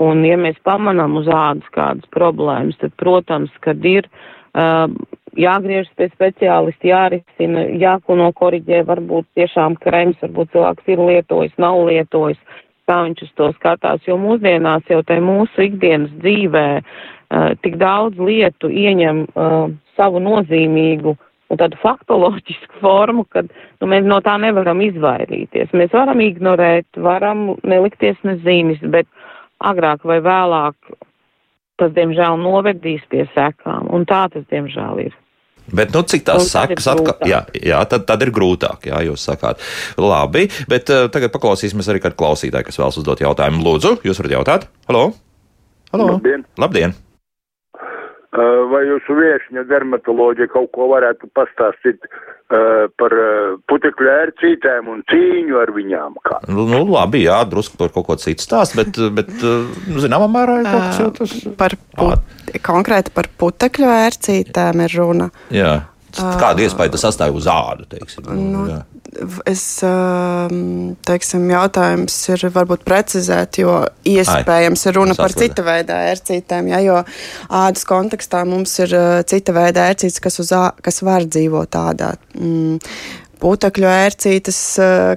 [0.00, 4.88] Un, ja mēs pamanām uz ādas kādas problēmas, tad, protams, kad ir uh,
[5.36, 12.40] jāgriežas pie speciālisti, jārisina, jākuno koriģē, varbūt tiešām krēms, varbūt cilvēks ir lietojis, nav lietojis,
[12.88, 18.20] kā viņš uz to skatās, jo mūsdienās jau te mūsu ikdienas dzīvē uh, tik daudz
[18.20, 21.16] lietu ieņem uh, savu nozīmīgu
[21.54, 25.74] tādu faktoloģisku formu, ka nu, mēs no tā nevaram izvairīties.
[25.76, 29.06] Mēs varam ignorēt, varam nelikties nezīmes, bet
[29.62, 30.74] agrāk vai vēlāk
[31.80, 35.14] tas, diemžēl, novedīs pie sekām, un tā tas, diemžēl, ir.
[35.66, 39.62] Bet, nu, cik tās sakas atkal, jā, jā tad, tad ir grūtāk, jā, jūs sakāt.
[39.98, 43.64] Labi, bet uh, tagad paklausīsimies arī kādu klausītāju, kas vēlas uzdot jautājumu.
[43.66, 44.70] Lūdzu, jūs varat jautāt?
[44.86, 45.08] Halo?
[45.90, 46.14] Halo?
[46.14, 46.46] Labdien!
[46.62, 46.96] Labdien.
[48.36, 53.14] Vai jūsu viešņa dermatoloģija kaut ko varētu pastāstīt uh, par
[53.70, 56.18] putekļu ērcītēm un cīņu ar viņām?
[56.26, 56.42] Kā?
[56.50, 60.60] Nu, nu, labi, jā, drusku par kaut ko citu stāst, bet, bet nu, zināmā mērā
[60.60, 61.36] ir kaut kas jau tas.
[61.56, 65.30] Par put, konkrēti par putekļu ērcītēm ir runa.
[65.54, 65.76] Jā.
[66.16, 67.88] Kādu iespēju tas atstāja uz ādu?
[67.90, 68.80] Teiksim, nu, jā.
[69.48, 69.64] Es
[71.06, 76.72] teiksim, jautājums ir varbūt precizēt, jo iespējams ir runa par cita veida ērcītēm.
[76.74, 77.02] Ja, jo
[77.48, 78.96] ādas kontekstā mums ir
[79.28, 80.52] cita veida ērcītes, kas, uz,
[80.82, 82.16] kas var dzīvot ādā.
[82.38, 82.80] Mm
[83.40, 84.58] putekļu ērcītes,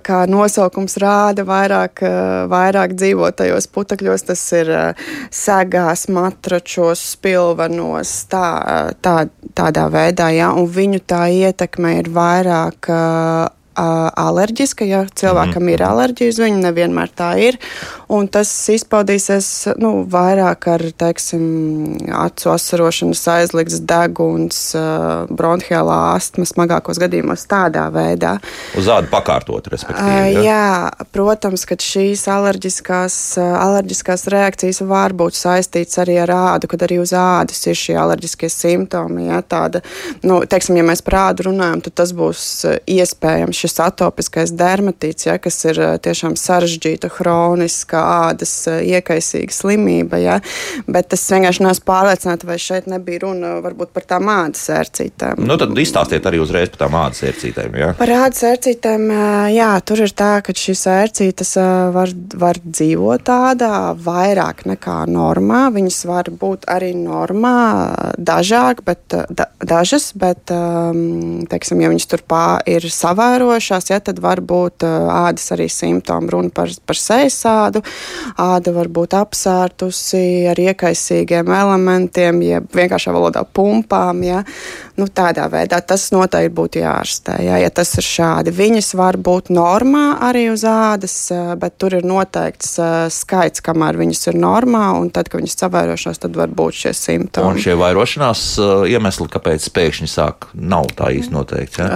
[0.06, 2.04] kā nosaukums rāda, vairāk,
[2.52, 4.26] vairāk dzīvo tajos putekļos.
[4.30, 4.72] Tas ir
[5.34, 8.48] segās, matračos, spilvenos, tā,
[9.04, 9.16] tā,
[9.58, 12.92] tādā veidā, jā, un viņu tā ietekme ir vairāk
[13.76, 15.74] alerģiska, ja cilvēkam mm.
[15.76, 17.60] ir alerģija uz viņu, nevienmēr tā ir.
[18.10, 21.44] Un tas izpaudīsies nu, vairāk ar teiksim,
[22.18, 24.58] acu asarošanas, aizliegts deguns,
[25.30, 28.32] bronhiālā astma smagākos gadījumos tādā veidā.
[28.80, 30.40] Uz ādu pakārtot, respektīvi.
[30.40, 30.42] Ja?
[30.48, 36.98] Jā, protams, ka šīs alerģiskās, alerģiskās reakcijas var būt saistītas arī ar ādu, kad arī
[37.04, 39.28] uz ādas ir šie alerģiskie simptomi.
[39.30, 39.84] Ja, tāda,
[40.26, 42.50] nu, teiksim, ja mēs par ādu runājam, tad tas būs
[42.90, 50.20] iespējams šis atopiskais dermatīts, ja, kas ir tiešām sarežģīta, hroniska ādas iekaisīga slimība.
[50.20, 50.40] Ja,
[50.90, 55.44] bet es vienkārši neesmu pārliecināta, vai šeit nebija runa varbūt par tām ādas ērcītēm.
[55.46, 57.78] Nu, tad izstāstiet arī uzreiz par tām ādas ērcītēm.
[57.80, 57.92] Ja?
[58.00, 59.08] Par ādas ērcītēm,
[59.54, 61.56] jā, tur ir tā, ka šīs ērcītes
[61.96, 65.66] var, var dzīvot tādā vairāk nekā normā.
[65.76, 67.56] Viņas var būt arī normā,
[68.18, 70.52] dažāk, bet, da, dažas, bet,
[71.52, 76.32] teiksim, ja viņas tur pā ir savērojušās, ja, tad var būt ādas arī simptomi.
[76.34, 77.84] Runa par, par sejas ādu,
[78.40, 84.24] āda var būt apsārtusi ar iekaisīgiem elementiem, jeb vienkāršā valodā pumpām.
[84.26, 84.44] Ja.
[85.00, 87.38] Nu, tādā veidā tas noteikti būtu jārastē.
[87.46, 91.16] Ja, ja tas ir šādi, viņas var būt normā arī uz ādas,
[91.60, 92.76] bet tur ir noteikts
[93.16, 97.56] skaits, kamēr viņas ir normā, un tad, kad viņas savērošās, tad var būt šie simptomi.
[97.56, 98.44] Un šie vairošanās
[98.92, 101.80] iemesli, kāpēc pēkšņi sāk, nav tā īsti noteikts.
[101.80, 101.90] Ja?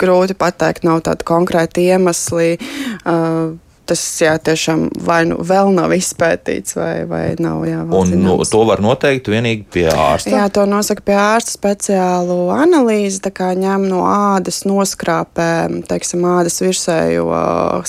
[0.00, 2.52] Grūti pateikt, nav tādi konkrēti iemesli.
[3.00, 3.56] Uh,
[3.90, 7.64] tas jā, tiešām vai nu vēl nav izpētīts, vai, vai nav.
[7.68, 10.32] Jā, un nu, to var noteikt vienīgi pie ārsta.
[10.32, 13.22] Jā, to nosaka pie ārsta speciālu analīzi.
[13.24, 15.50] Tā kā ņem no ādas, noskrāpē
[15.90, 17.28] teiksim, ādas virsējo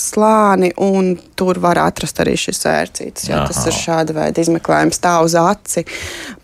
[0.00, 3.30] slāni, un tur var atrast arī šis ērcītis.
[3.30, 5.00] Jā, tas ir šāda veida izmeklējums.
[5.02, 5.86] Tā uz aci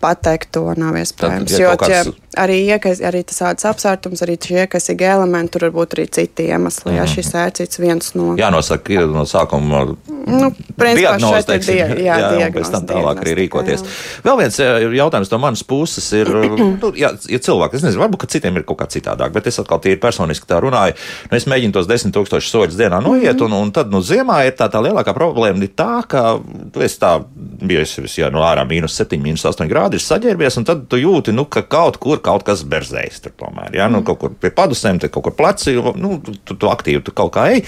[0.01, 1.51] pateikt to nav iespējams.
[1.51, 1.93] Tad, ja jo, kāds...
[1.93, 2.03] ja,
[2.37, 6.45] arī, iekas, arī tas ādas apsvērtums, arī šie iekasīgi elementi, tur var būt arī citi
[6.51, 6.93] iemesli.
[6.95, 7.11] Jā, mm.
[7.13, 8.33] šis ērcītis viens no.
[8.39, 9.81] Jānosaka no sākuma
[10.29, 13.83] nu, diagnoze, teiksim, die, jā, jā, jā, un pēc tam tālāk arī rīkoties.
[13.85, 13.95] Jā.
[14.27, 14.59] Vēl viens
[14.99, 16.29] jautājums no manas puses ir,
[16.81, 19.59] nu, jā, ja cilvēki, es nezinu, varbūt, ka citiem ir kaut kā citādāk, bet es
[19.61, 20.97] atkal tīri personiski tā runāju.
[21.29, 23.57] Nu, es mēģinu tos desmit tūkstošus soļus dienā noiet, mm -hmm.
[23.57, 26.39] un, un tad, nu, ziemā ir tā, tā lielākā problēma ir tā, ka
[26.73, 27.17] tu esi tā,
[27.59, 31.33] bijusi, ja no ārā mīnus 7, mīnus 8 grādi ir saģērbies, un tad tu jūti,
[31.35, 33.73] nu, ka kaut kur kaut kas berzējas tur tomēr.
[33.79, 33.89] Ja?
[33.91, 37.49] Nu, kaut kur pie padusēm, kaut kur pleci, nu, tu, tu aktīvi tu kaut kā
[37.55, 37.63] ej.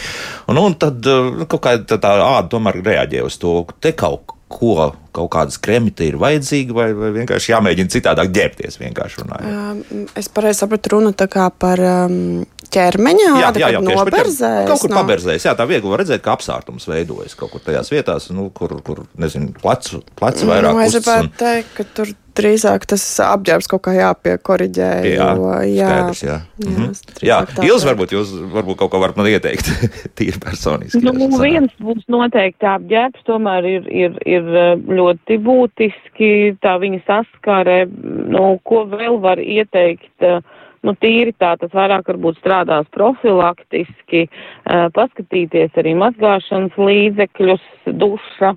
[0.51, 4.37] Un, un tad nu, kaut kā tā, tā āda tomēr reaģē uz to, te kaut
[4.51, 8.79] ko, kaut kādas kremiti ir vajadzīgi, vai, vai vienkārši jāmēģina citādāk ģērbties.
[8.81, 9.83] Um,
[10.17, 11.13] es pareizi sapratu runu
[11.59, 14.67] par um, ķermeņa āda, jā, jā, jā, noberzējas.
[14.69, 15.01] Kaut kur no...
[15.01, 18.77] paberzējas, jā, tā viegli var redzēt, ka apsārtums veidojas kaut kur tajās vietās, nu, kur,
[18.85, 20.75] kur, nezinu, plecu, plecu vairāk.
[20.75, 21.33] Nu, es gribētu un...
[21.41, 24.89] teikt, ka tur drīzāk tas apģērbs kaut kā jāpiekoriģē.
[25.07, 26.37] Jā, jo, jā, skaidrs, jā.
[26.37, 27.25] Jā, mm -hmm.
[27.27, 27.39] jā.
[27.67, 29.71] Ils, varbūt jūs varbūt kaut ko varat man ieteikt,
[30.17, 31.03] tīri personiski.
[31.03, 34.43] Nu, viens būs noteikti apģērbs, tomēr ir, ir, ir
[34.87, 37.85] ļoti būtiski tā viņa saskare,
[38.27, 40.13] nu, ko vēl var ieteikt.
[40.21, 40.41] Uh,
[40.83, 48.55] nu, tīri tā, tas vairāk varbūt strādās profilaktiski, uh, paskatīties arī mazgāšanas līdzekļus, duša,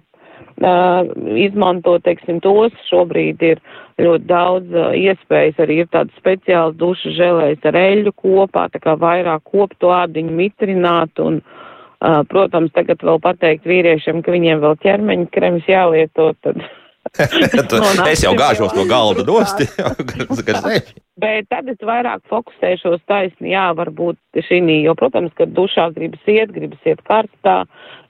[0.64, 2.74] uh, izmantot, teiksim, tos.
[2.88, 3.60] Šobrīd ir
[4.02, 8.96] ļoti daudz uh, iespējas, arī ir tādas speciālas duša želējas ar eļļu kopā, tā kā
[9.00, 15.30] vairāk koptu ādiņu mitrināt un, uh, protams, tagad vēl pateikt vīriešiem, ka viņiem vēl ķermeņa
[15.34, 16.64] krems jālieto, tad
[18.12, 19.66] es jau gāžos no galda nosti.
[21.20, 26.50] Bet tad es vairāk fokusēšos taisni, jā, varbūt šī, jo, protams, ka dušā gribas iet,
[26.54, 27.60] gribas iet karstā,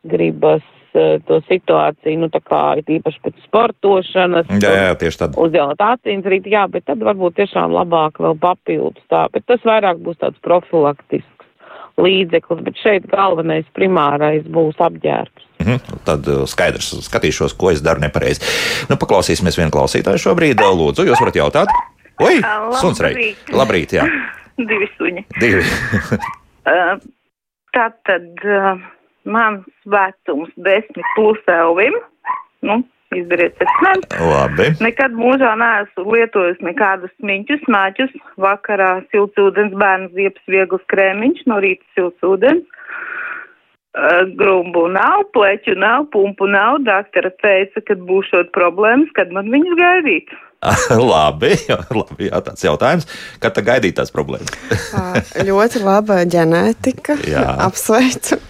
[0.09, 0.65] gribas
[1.29, 4.51] to situāciju, nu, tā kā ir īpaši pēc sportošanas.
[4.63, 5.39] Jā, jā, tieši tad.
[5.41, 10.03] Uzdělot acīns rīt, jā, bet tad varbūt tiešām labāk vēl papildus tā, bet tas vairāk
[10.05, 11.31] būs tāds profilaktisks
[12.01, 15.51] līdzeklis, bet šeit galvenais primārais būs apģērbs.
[15.65, 18.43] Mhm, tad uh, skaidrs, skatīšos, ko es daru nepareizi.
[18.91, 20.63] Nu, paklausīsimies vienu klausītāju šobrīd.
[20.63, 21.75] Lūdzu, jūs varat jautāt?
[22.23, 22.39] Oi,
[22.81, 23.33] suns rei.
[23.55, 24.07] Labrīt, jā.
[24.71, 25.25] Divi suņi.
[25.43, 25.63] Divi.
[26.71, 26.99] uh,
[27.75, 28.85] tātad uh,
[29.25, 31.97] mans vecums desmit plus Elvim.
[32.65, 32.81] Nu,
[33.15, 34.31] izdariet secinājumu.
[34.31, 34.69] Labi.
[34.85, 38.15] Nekad mūžā neesmu lietojis nekādus smiņķus, smēķus.
[38.41, 42.65] Vakarā silts ūdens, bērnu ziepes, viegls krēmiņš, no rīta silts ūdens.
[43.95, 46.81] Uh, grumbu nav, pleķu nav, pumpu nav.
[46.87, 50.35] Daktere teica, ka būšot problēmas, kad man viņas gaidīt.
[51.13, 51.53] labi,
[51.93, 53.09] labi jā, tāds jautājums.
[53.43, 54.51] Kad tad gaidīt tās problēmas?
[55.49, 57.19] ļoti laba ģenētika.
[57.69, 58.41] Apsveicu.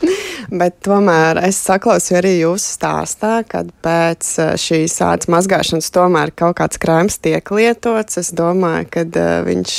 [0.52, 4.30] Bet tomēr es saklausīju arī jūsu stāstā, kad pēc
[4.60, 8.20] šīs ādas mazgāšanas tomēr kaut kāds krēms tiek lietots.
[8.20, 9.04] Es domāju, ka
[9.48, 9.76] viņš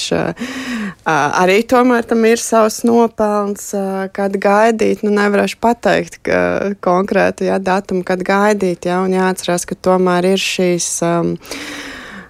[1.06, 3.72] arī tomēr tam ir savs nopelns,
[4.16, 5.04] kad gaidīt.
[5.06, 6.22] Nu, nevarēšu pateikt
[6.86, 8.90] konkrētu ja, datumu, kad gaidīt.
[8.90, 10.90] Ja, un jāatcerās, ka tomēr ir šīs.
[11.06, 11.36] Um,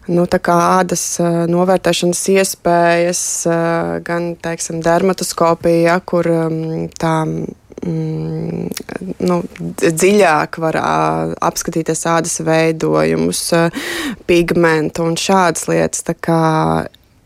[0.07, 6.59] nu, ādas uh, novērtēšanas iespējas, uh, gan teiksim, dermatoskopija, ja, kur um,
[6.93, 9.37] tā mm, nu,
[9.81, 10.79] dziļāk var
[11.45, 13.41] apskatīties ādas veidojumus,
[14.25, 16.05] pigmentu un šādas lietas.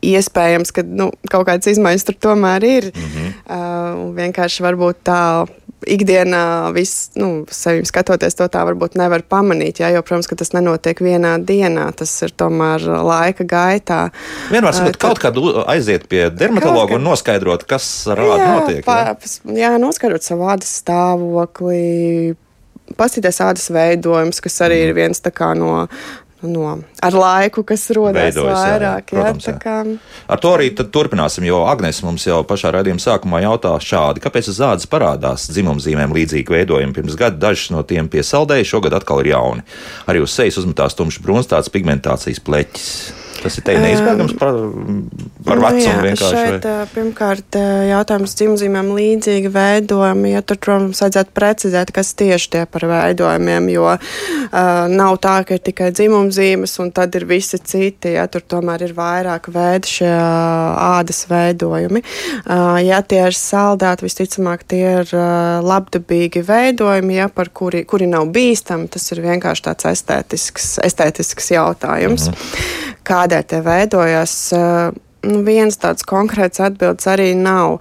[0.06, 2.91] iespējams, ka nu, kaut kādas izmaiņas tur tomēr ir.
[2.93, 3.34] Mm -hmm.
[3.45, 5.24] uh, vienkārši varbūt tā
[5.88, 10.52] ikdienā viss, nu, sevi skatoties to tā varbūt nevar pamanīt, jā, jo, protams, ka tas
[10.56, 14.02] nenotiek vienā dienā, tas ir tomēr laika gaitā.
[14.52, 15.39] Vienmēr sakot, uh, kaut kad
[15.72, 18.84] aiziet pie dermatologa un noskaidrot, kas ar ādu notiek.
[18.84, 19.56] Jā, jā?
[19.63, 22.36] jā, noskaidrot savu ādas stāvokli,
[23.00, 24.89] paskatīties ādas veidojumus, kas arī mm.
[24.89, 25.24] ir viens
[25.60, 25.74] no
[26.41, 29.12] no, ar laiku, kas rodas vairāk.
[29.12, 29.56] Jā, jā, protams, jā.
[29.62, 29.75] Kā...
[30.32, 34.89] Ar to arī turpināsim, jo Agnēs mums jau pašā raidījuma sākumā jautā šādi, kāpēc zāles
[34.89, 36.95] parādās dzimumzīmēm līdzīgi veidojumi.
[36.95, 39.65] Pirms gada dažs no tiem piesaldēja, šogad atkal ir jauni.
[40.10, 42.93] Arī uz sejas uzmetās tumšs brūns, tāds pigmentācijas pleķis.
[43.43, 44.58] Tas ir neizbēgams par,
[45.47, 45.84] par nu vecumu.
[45.86, 46.30] Jā, vienkārši.
[46.36, 47.58] Šeit, pirmkārt,
[47.89, 50.34] jautājums dzimumzīmēm līdzīgi veidojumi.
[50.34, 54.02] Ja tur, protams, vajadzētu precizēt, kas tieši tie par veidojumiem, jo uh,
[54.91, 58.13] nav tā, ka ir tikai dzimumzīmes un tad ir visi citi.
[58.17, 62.04] Ja tur tomēr ir vairāk veidi šie ādas veidojumi.
[62.43, 68.10] Uh, ja tie ir saldēti, visticamāk, tie ir uh, labdabīgi veidojumi, ja, par kuri, kuri
[68.12, 68.89] nav bīstami.
[68.91, 72.30] Tas ir vienkārši tāds estētisks, estētisks jautājums.
[72.30, 74.36] -hmm kādēļ tie veidojās.
[75.30, 77.80] Nu, viens tāds konkrēts atbildes arī nav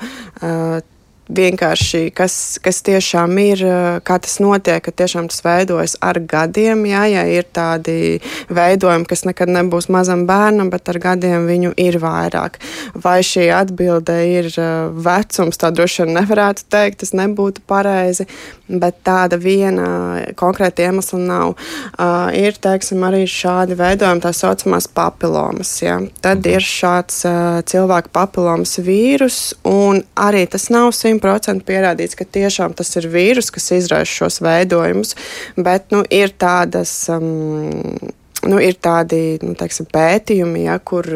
[1.29, 3.63] vienkārši, kas, kas tiešām ir,
[4.07, 6.87] kā tas notiek, ka tiešām tas veidojas ar gadiem.
[6.89, 8.19] Jā, ja ir tādi
[8.53, 12.59] veidojumi, kas nekad nebūs mazam bērnam, bet ar gadiem viņu ir vairāk.
[12.97, 14.51] Vai šī atbilde ir
[14.97, 18.29] vecums, tā droši vien nevarētu teikt, tas nebūtu pareizi,
[18.69, 21.55] bet tāda viena konkrēta iemesla nav.
[21.99, 25.75] Uh, ir, teiksim, arī šādi veidojumi, tā saucamās papilomas.
[25.83, 25.99] Ja?
[26.25, 26.57] Tad mhm.
[26.57, 32.77] ir šāds uh, cilvēku papilomas vīrus, un arī tas nav simts 100% pierādīts, ka tiešām
[32.79, 35.15] tas ir vīrus, kas izraisa šos veidojumus,
[35.57, 36.95] bet nu, ir tādas.
[37.13, 38.15] Um,
[38.47, 41.09] Nu, ir tādi nu, teiksim, pētījumi, ja, kur,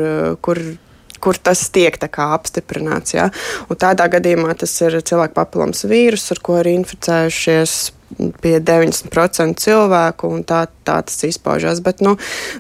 [0.43, 0.59] kur
[1.23, 3.15] kur tas tiek apstiprināts.
[3.15, 3.29] Ja?
[3.71, 7.77] Un tādā gadījumā tas ir cilvēku papilomas vīrus, ar ko ir inficējušies
[8.43, 11.81] pie 90% cilvēku, un tā, tā tas izpaužās.
[11.85, 12.17] Bet, nu,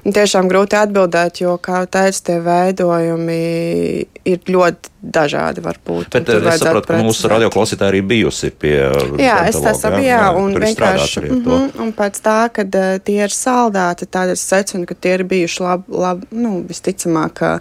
[0.06, 3.42] tiešām grūti atbildēt, jo, kā jau teicu, tie veidojumi
[4.32, 5.62] ir ļoti dažādi.
[5.62, 8.76] Varbūt, Bet es saprotu, ka mūsu radioklausītāji arī bijusi pie.
[9.20, 11.22] Jā, es tā saprotu, jā, jā, un vienkārši.
[11.26, 15.14] Mm -hmm, un pēc tā, kad uh, tie ir saldēti, tad es secinu, ka tie
[15.18, 17.58] ir bijuši labi, lab, nu, visticamāk, uh,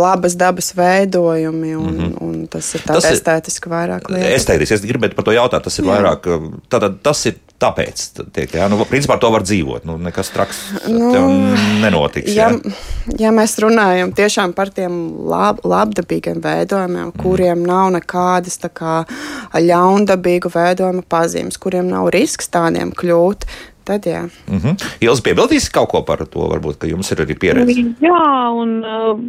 [0.00, 2.22] labas dabas veidojumi, un, mm -hmm.
[2.22, 4.42] un tas ir tāds estētiski vairāk lietas.
[4.42, 5.90] Estētiski, es gribētu par to jautāt, tas ir jā.
[5.90, 9.86] vairāk, tātad tas ir tāpēc, tiek, jā, nu, principā to var dzīvot.
[9.88, 11.10] Nu, nekas traks nu,
[11.82, 12.32] nenotiks.
[12.36, 12.50] Ja,
[13.20, 14.96] ja mēs runājam tiešām par tiem
[15.30, 17.20] lab, labdabīgiem veidojumiem, mm.
[17.22, 19.02] kuriem nav nekādas kā,
[19.54, 23.48] ļaundabīgu veidojumu pazīmes, kuriem nav risks tādiem kļūt,
[23.84, 24.24] tad jā.
[24.48, 24.86] Mm -hmm.
[25.04, 27.80] Jūs piebildīsiet kaut ko par to, varbūt, ka jums ir arī pieredze?
[28.00, 29.20] Jā, un uh,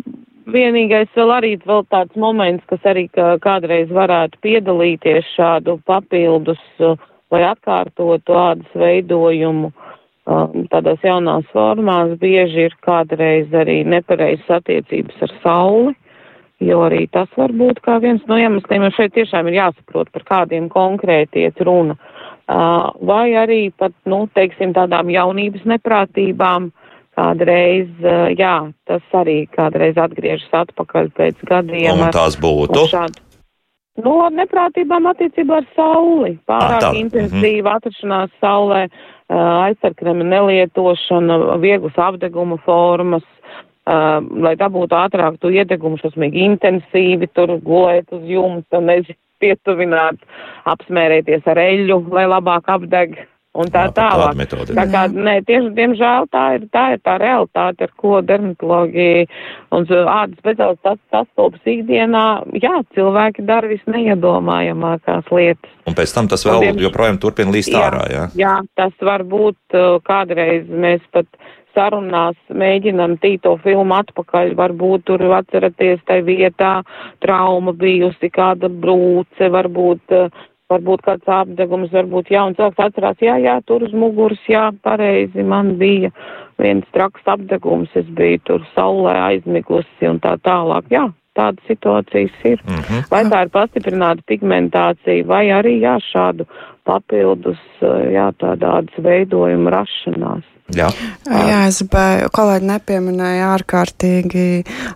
[0.47, 3.09] vienīgais vēl arī vēl tāds moments, kas arī
[3.41, 6.97] kādreiz varētu piedalīties šādu papildus uh,
[7.35, 15.35] vai atkārtotu ādas veidojumu um, tādās jaunās formās, bieži ir kādreiz arī nepareizas attiecības ar
[15.43, 15.95] sauli,
[16.63, 20.25] jo arī tas var būt kā viens no iemesliem, jo šeit tiešām ir jāsaprot, par
[20.29, 21.97] kādiem konkrēti iet runa.
[22.45, 26.69] Uh, vai arī pat, nu, teiksim, tādām jaunības neprātībām,
[27.17, 32.05] kādreiz, uh, jā, tas arī kādreiz atgriežas atpakaļ pēc gadiem.
[32.05, 32.85] Un tās būtu?
[32.91, 33.24] Šādu,
[34.03, 36.33] No neprātībām attiecībā ar sauli.
[36.49, 37.75] Pārāk ah, intensīva mm -hmm.
[37.75, 38.87] atrašanās saulē,
[39.29, 48.11] aizsarkrema nelietošana, vieglas apdeguma formas, uh, lai dabūtu ātrāk to iedegumu, šausmīgi intensīvi tur gulēt
[48.11, 50.19] uz jumta, nezinu, pietuvināt,
[50.65, 53.17] apsmērēties ar eļļu, lai labāk apdeg
[53.55, 54.37] un tā jā, tālāk.
[54.39, 54.75] Metodi.
[54.77, 59.25] Tā kā, nē, tieši, diemžēl, tā ir tā, ir tā realitāte, ar ko dermatoloģija
[59.75, 62.25] un ādas speciālists sastopas ikdienā.
[62.61, 65.75] Jā, cilvēki dara visneiedomājamākās lietas.
[65.85, 68.23] Un pēc tam tas vēl un, joprojām turpina līst jā, ārā, jā?
[68.39, 71.29] Jā, tas var būt uh, kādreiz mēs pat
[71.75, 76.79] sarunās mēģinam tīto filmu atpakaļ, varbūt tur atceraties tai vietā
[77.23, 83.59] trauma bijusi, kāda brūce, varbūt uh, varbūt kāds apdegums, varbūt jauns cilvēks atcerās, jā, jā,
[83.69, 86.11] tur uz muguras, jā, pareizi, man bija
[86.61, 91.05] viens traks apdegums, es biju tur saulē aizmigusi un tā tālāk, jā,
[91.35, 92.63] tādas situācijas ir.
[92.65, 93.05] Mm -hmm.
[93.11, 96.45] Vai tā ir pastiprināta pigmentācija, vai arī, jā, šādu
[96.85, 97.61] papildus,
[98.11, 100.43] jā, tādādas veidojuma rašanās.
[100.73, 100.87] Jā,
[101.29, 104.45] jā es biju, kolēģi nepieminēja ārkārtīgi,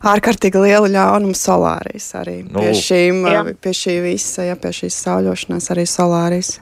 [0.02, 2.40] ārkārtīgi lielu ļaunumu solārijas arī.
[2.48, 3.44] Nu, pie, šīm, jā.
[3.62, 6.56] pie šī visa, ja pie šīs sauļošanās arī solārijas.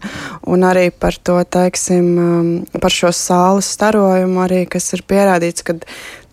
[0.52, 2.52] Un arī par to, teiksim, um,
[2.84, 5.80] par šo saules starojumu arī, kas ir pierādīts, ka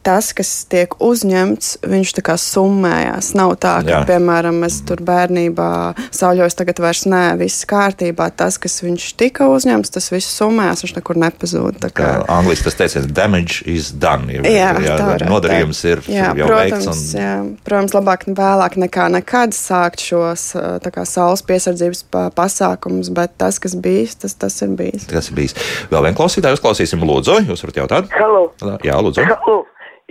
[0.04, 3.32] tas, kas tiek uzņemts, viņš tā kā summējās.
[3.38, 4.00] Nav tā, ka, Jā.
[4.08, 5.68] piemēram, es tur bērnībā
[6.14, 8.28] sauļos, tagad vairs nē, viss kārtībā.
[8.36, 11.80] Tas, kas viņš tika uzņemts, tas viss summējās, viņš nekur nepazūd.
[11.82, 14.28] Tā kā angliski tas teiciens, damage is done.
[14.34, 16.90] Ir, jā, jā, nodarījums ir jā, jau protams, veikts.
[16.92, 17.22] Un...
[17.22, 17.34] Jā,
[17.66, 20.50] protams, labāk vēlāk nekā nekad sākt šos
[20.84, 22.04] kā, saules piesardzības
[22.36, 25.08] pasākumus, bet tas, kas bijis, tas, tas ir bijis.
[25.10, 25.56] Tas ir bijis.
[25.92, 28.12] Vēl vien klausītāju uzklausīsim, lūdzu, jūs varat jautāt?
[28.18, 28.48] Halo.
[28.84, 29.24] Jā, lūdzu.
[29.30, 29.62] Halo.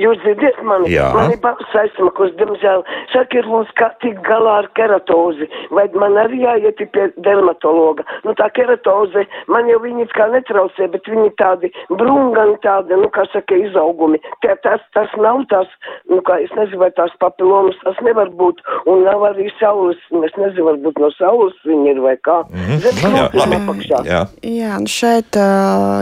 [0.02, 0.88] Jūs dzirdat mani?
[0.90, 1.12] Jā.
[1.14, 2.82] Man ir babas aizsmakus, diemžēl.
[3.12, 5.46] Saka, ir mums kā tik galā ar keratozi.
[5.70, 8.02] Vai man arī jāiet pie dermatologa?
[8.26, 13.28] Nu, tā keratoze, man jau viņi kā netraucē, bet viņi tādi brungani tādi, nu, kā
[13.30, 14.18] saka, izaugumi.
[14.42, 15.70] Tie, tas, tas nav tās,
[16.10, 18.66] nu, kā es nezinu, vai tās papilomas, tas nevar būt.
[18.90, 22.40] Un nav arī saules, es nezinu, varbūt no saules viņi ir vai kā.
[22.50, 22.82] Mm -hmm.
[22.82, 23.86] Zet, jā, labi.
[24.10, 24.26] Jā.
[24.42, 25.38] jā, nu šeit,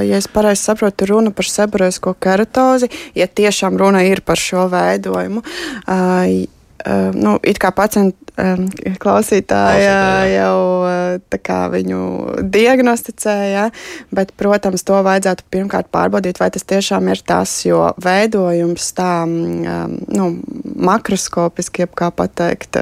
[0.07, 2.87] ja es pareizi saprotu, runa par seborēsko keratozi.
[3.15, 5.43] Ja tiešām runa ir par šo veidojumu.
[5.85, 6.41] Uh,
[7.15, 8.65] nu, it kā pacienti um,
[9.01, 9.97] klausītāja
[10.31, 10.59] jau
[11.41, 12.01] kā, viņu
[12.51, 13.67] diagnosticēja,
[14.13, 19.97] bet, protams, to vajadzētu pirmkārt pārbaudīt, vai tas tiešām ir tas, jo veidojums tā um,
[20.11, 20.27] nu,
[20.81, 22.79] makroskopiski, jeb kā pateikt,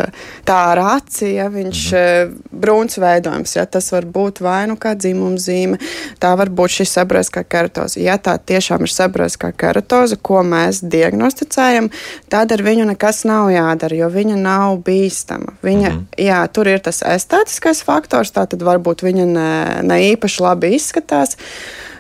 [0.47, 2.37] tā ar aci, ja viņš mhm.
[2.61, 5.79] brūns veidojums, ja tas var būt vai nu kā dzimumzīme,
[6.21, 7.99] tā var būt šī sebrēskā keratoze.
[8.03, 11.89] Ja tā tiešām ir sebrēskā keratoze, ko mēs diagnosticējam,
[12.31, 15.55] tad ar viņu nekas nav jādara, jo viņa nav bīstama.
[15.65, 19.51] Viņa, mm jā, tur ir tas estētiskais faktors, tā tad varbūt viņa ne,
[19.87, 21.37] ne īpaši labi izskatās.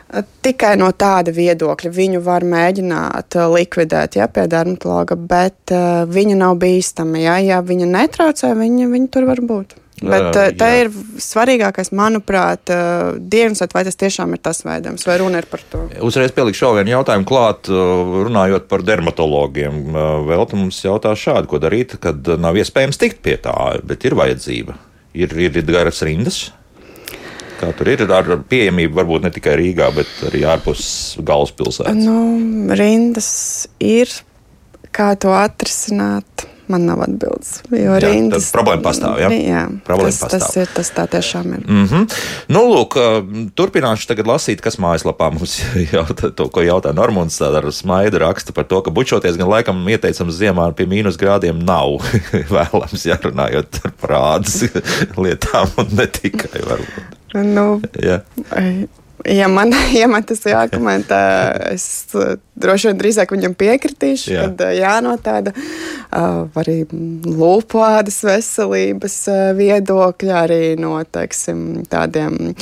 [0.09, 6.57] Tikai no tāda viedokļa viņu var mēģināt likvidēt ja, pie dermatologa, bet uh, viņa nav
[6.63, 7.21] bīstama.
[7.21, 9.77] Ja, ja viņa netraucē, viņa, viņa tur var būt.
[9.99, 10.89] Bet uh, tā ir
[11.21, 15.85] svarīgākais, manuprāt, uh, diagnosticēt, vai tas tiešām ir tas veidojums, vai runa ir par to.
[16.09, 19.91] Uzreiz pielikšu vēl vienu jautājumu klāt, runājot par dermatologiem.
[20.25, 24.17] Vēl te mums jautā šādi, ko darīt, kad nav iespējams tikt pie tā, bet ir
[24.17, 24.79] vajadzība.
[25.19, 26.47] Ir, ir garas rindas.
[27.59, 30.83] Kā tur ir ar pieejamību, varbūt ne tikai Rīgā, bet arī ārpus
[31.19, 31.99] galvaspilsētas?
[31.99, 33.31] Nu, rindas
[33.83, 34.13] ir.
[34.95, 36.47] Kā to atrisināt?
[36.69, 37.59] man nav atbildes.
[37.73, 39.17] Jo jā, rindas, problēma pastāv.
[39.23, 40.43] Jā, jā problēma tas, pastāv.
[40.45, 41.65] tas ir tas tā tiešām ir.
[41.65, 42.17] Mm -hmm.
[42.53, 42.97] Nu, lūk,
[43.57, 45.59] turpināšu tagad lasīt, kas mājaslapā mums
[45.95, 50.35] jautā, to, ko jautā Normons ar smaidu raksta par to, ka bučoties gan laikam ieteicams
[50.35, 51.97] ziemā pie mīnus grādiem nav
[52.55, 54.63] vēlams, jārunājot par prādas
[55.23, 57.18] lietām un ne tikai varbūt.
[57.33, 58.21] Nu, jā.
[59.25, 61.19] Ja man, ja man tas jākomentē,
[61.73, 61.85] es
[62.59, 64.45] droši vien drīzāk viņam piekritīšu, jā.
[64.47, 65.53] kad jā, no tāda
[66.59, 69.17] arī lūpādas veselības
[69.59, 72.55] viedokļa, arī no teiksim, tādiem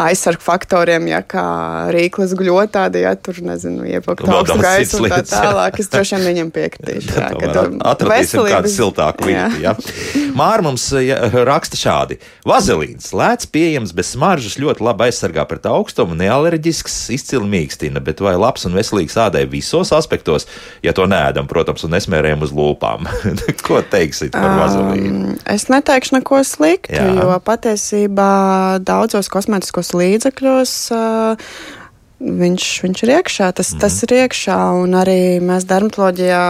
[0.00, 1.46] aizsargu faktoriem, ja kā
[1.94, 5.78] rīklas guļotādi, ja tur nezinu, iepakt augstu gaisu un tā tālāk.
[5.82, 7.12] Es droši vien viņam piekritīšu.
[7.24, 8.54] Jā, kad atradīsim veselības...
[8.56, 9.60] kādu siltāku vietu.
[9.62, 9.74] Ja.
[10.36, 10.88] Māra mums
[11.46, 12.18] raksta šādi.
[12.48, 15.68] Vazelīns lēts pieejams bez smaržas ļoti labi aizsargā pret
[16.04, 20.46] augstumu, nealerģisks, izcili mīkstina, bet vai labs un veselīgs ādai visos aspektos,
[20.82, 23.08] ja to nēdam, protams, un nesmērējam uz lūpām.
[23.66, 25.14] Ko teiksit par vazelīnu?
[25.14, 27.08] Um, es neteikšu neko sliktu, Jā.
[27.16, 30.76] jo patiesībā daudzos kosmētiskos līdzekļos.
[30.92, 31.48] Uh,
[32.24, 33.80] viņš, viņš ir iekšā, tas, mm.
[33.82, 34.58] tas ir iekšā.
[34.80, 36.44] Un arī mēs dermatoloģijā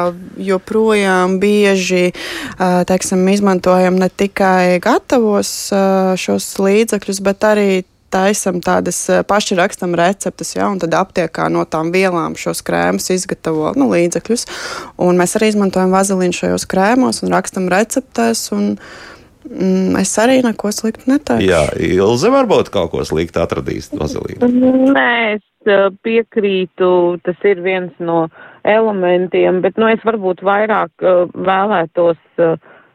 [0.51, 2.13] joprojām bieži
[2.59, 5.51] teiksim, izmantojam ne tikai gatavos
[6.21, 7.69] šos līdzekļus, bet arī
[8.15, 13.11] taisam tādas eh, paši rakstam receptes, ja, un tad aptiekā no tām vielām šos krēmus
[13.15, 14.47] izgatavo nu, līdzekļus.
[15.03, 18.47] Un mēs arī izmantojam vazelīnu šajos krēmos un rakstam receptēs.
[18.57, 18.73] Un,
[19.45, 21.45] Mm, es arī neko sliktu neteiktu.
[21.45, 24.49] Jā, Ilze varbūt kaut ko sliktu atradīs vazelīnu.
[24.97, 26.89] Nē, es eh, piekrītu,
[27.29, 28.31] tas ir viens no
[28.65, 32.55] elementiem, bet nu, es varbūt vairāk uh, vēlētos uh,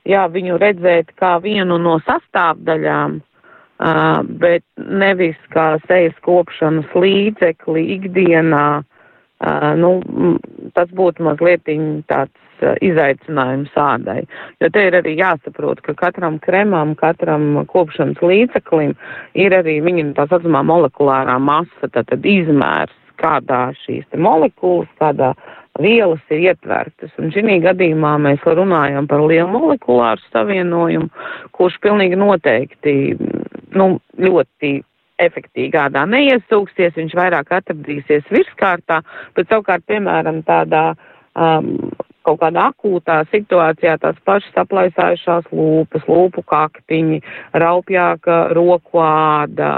[0.09, 3.19] jā, viņu redzēt kā vienu no sastāvdaļām
[3.79, 8.81] Uh, bet nevis kā sejas kopšanas līdzekli ikdienā.
[9.39, 9.91] Uh, nu,
[10.75, 11.63] tas būtu mazliet
[12.11, 14.25] tāds uh, izaicinājums ādai.
[14.59, 18.97] Jo te ir arī jāsaprot, ka katram kremam, katram kopšanas līdzeklim
[19.39, 25.31] ir arī viņa tā saucamā molekulārā masa, tātad izmērs, kādā šīs molekulas, kādā
[25.79, 27.11] vielas ir ietvertas.
[27.19, 31.09] Un šī gadījumā mēs runājam par lielu molekulāru savienojumu,
[31.55, 32.95] kurš pilnīgi noteikti
[33.75, 34.79] nu, ļoti
[35.19, 39.01] efektīvi gādā neiesūksies, viņš vairāk atradīsies virskārtā,
[39.35, 40.93] bet savukārt, piemēram, tādā
[41.35, 41.91] um,
[42.27, 47.21] kaut kādā akūtā situācijā tās pašas aplaisājušās lūpas, lūpu kaktiņi,
[47.63, 49.71] raupjāka roku āda,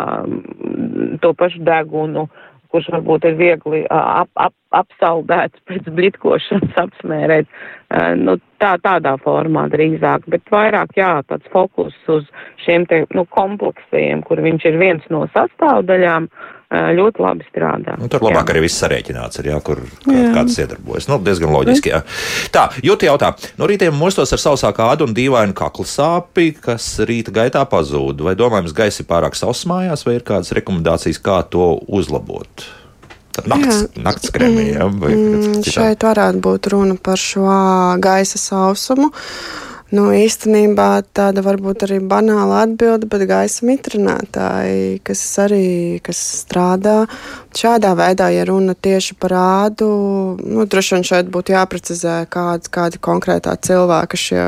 [1.24, 2.28] to pašu degunu,
[2.72, 7.68] kurš varbūt ir viegli ap, ap, apsaldēts pēc blitkošanas, apsmērēts.
[8.22, 12.28] Nu, tā, tādā formā drīzāk, bet vairāk, jā, tāds fokus uz
[12.64, 16.30] šiem te, nu, kompleksiem, kur viņš ir viens no sastāvdaļām,
[16.72, 17.98] ļoti labi strādā.
[18.00, 18.54] Nu, tur labāk jā.
[18.54, 21.08] arī viss sarēķināts ir, jā, kur kā, kāds iedarbojas.
[21.12, 22.02] Nu, diezgan loģiski, jā.
[22.54, 27.34] Tā, jūti jautā, no rītiem mostos ar sausāku ādu un dīvainu kaklu sāpi, kas rīta
[27.36, 28.24] gaitā pazūd.
[28.24, 32.68] Vai domājams, gaisa ir pārāk sauss mājās, vai ir kādas rekomendācijas, kā to uzlabot?
[33.48, 37.48] Nakts, nakts krēmī, ja, vai, mm, šeit varētu būt runa par šo
[38.04, 39.08] gaisa sausumu.
[39.92, 47.02] Nu, īstenībā tāda varbūt arī banāla atbilde, bet gaisa mitrinātāji, kas arī kas strādā
[47.58, 49.88] šādā veidā, ja runa tieši par ādu,
[50.40, 54.46] nu, droši vien šeit būtu jāprecizē, kāda, kāda konkrētā cilvēka šie,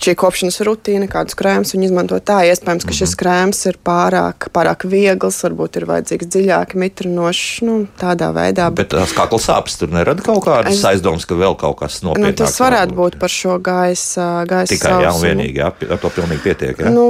[0.00, 2.18] šī kopšanas rutīna, kādus krēmus viņi izmanto.
[2.24, 3.20] Tā iespējams, ka šis mhm.
[3.20, 8.70] krēms ir pārāk, pārāk viegls, varbūt ir vajadzīgs dziļāk mitrinošs, nu, tādā veidā.
[8.76, 10.84] Bet tās kakla sāpes tur nerada kaut kādas es...
[10.88, 12.40] aizdomas, ka vēl kaut kas nopietnāks.
[12.40, 15.06] Nu, tas varētu būt par šo gaisa gaisa tikai sausumu.
[15.06, 15.60] jā, un vienīgi.
[15.60, 16.80] Jā, ar to pilnīgi pietiek.
[16.80, 16.92] Jā.
[16.92, 17.06] Nu,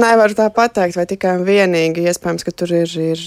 [0.00, 2.04] nevar tā pateikt, vai tikai un vienīgi.
[2.10, 3.24] Iespējams, ka tur ir, ir,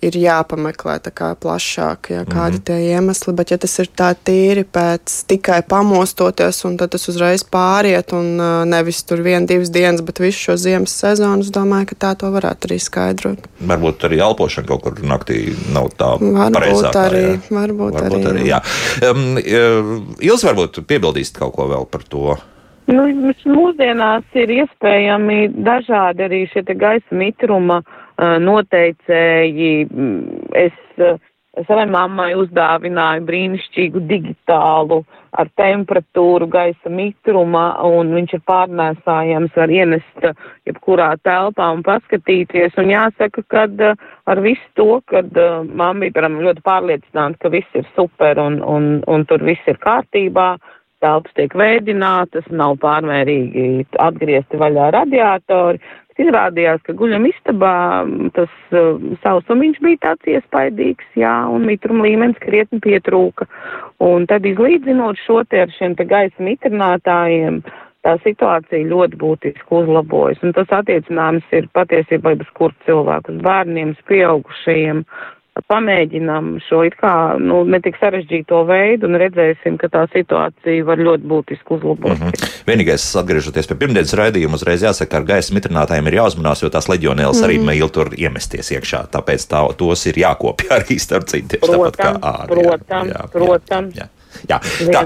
[0.00, 0.98] ir jāpameklē
[1.40, 2.64] plašāk, jā, kādi mm -hmm.
[2.64, 3.34] tie iemesli.
[3.34, 8.36] Bet, ja tas ir tā tīri pēc tikai pamostoties, un tad tas uzreiz pāriet, un
[8.68, 12.30] nevis tur viena, divas dienas, bet visu šo ziemas sezonu, es domāju, ka tā to
[12.30, 13.38] varētu arī skaidrot.
[13.60, 17.06] Varbūt arī elpošana kaut kur naktī nav tā varbūt pareizākā.
[17.10, 17.40] Arī, jā.
[17.50, 18.48] varbūt, varbūt arī, arī.
[18.48, 18.60] Jā.
[19.00, 19.10] Jā.
[19.10, 22.36] Um, Ils varbūt piebildīst kaut ko vēl par to.
[22.88, 23.04] Nu,
[23.52, 27.82] mūsdienās ir iespējami dažādi arī šie gaisa mitruma
[28.18, 29.74] noteicēji.
[30.58, 30.74] Es
[31.66, 35.00] savai mammai uzdāvināju brīnišķīgu digitālu
[35.38, 40.26] ar temperatūru gaisa mitruma, un viņš ir pārnēsājams, var ienest
[40.66, 42.74] jebkurā telpā un paskatīties.
[42.80, 43.66] Un jāsaka, ka
[44.30, 45.30] ar visu to, kad
[45.68, 49.78] mamma bija, piemēram, ļoti pārliecināta, ka viss ir super un, un, un tur viss ir
[49.82, 50.54] kārtībā,
[51.04, 55.82] telpas tiek veidinātas, nav pārmērīgi atgriezti vaļā radiatori.
[56.20, 57.74] Izrādījās, ka guļam istabā
[58.36, 63.46] tas uh, sausumiņš bija tāds iespaidīgs, jā, un mitruma līmenis krietni pietrūka.
[64.04, 67.62] Un tad izlīdzinot šo te ar šiem te gaisa mitrinātājiem,
[68.04, 70.40] tā situācija ļoti būtiski uzlabojas.
[70.44, 75.04] Un tas attiecināms ir patiesībā uz kur cilvēku, uz bērniem, uz pieaugušajiem,
[75.70, 81.26] pamēģinām šo it kā nu, netik sarežģīto veidu un redzēsim, ka tā situācija var ļoti
[81.30, 82.14] būtiski uzlabot.
[82.14, 82.52] Mm -hmm.
[82.66, 86.88] Vienīgais, atgriežoties pie pirmdienas raidījuma, uzreiz jāsaka, ka ar gaisa mitrinātājiem ir jāuzmanās, jo tās
[86.88, 87.48] leģionēlas mm -hmm.
[87.48, 89.04] arī mēģina tur iemesties iekšā.
[89.16, 91.58] Tāpēc tā, tos ir jākopja arī starp citu.
[91.60, 93.94] Protams, protams, jā, jā, protams.
[93.96, 94.19] Jā, jā.
[94.48, 95.02] Jā, tā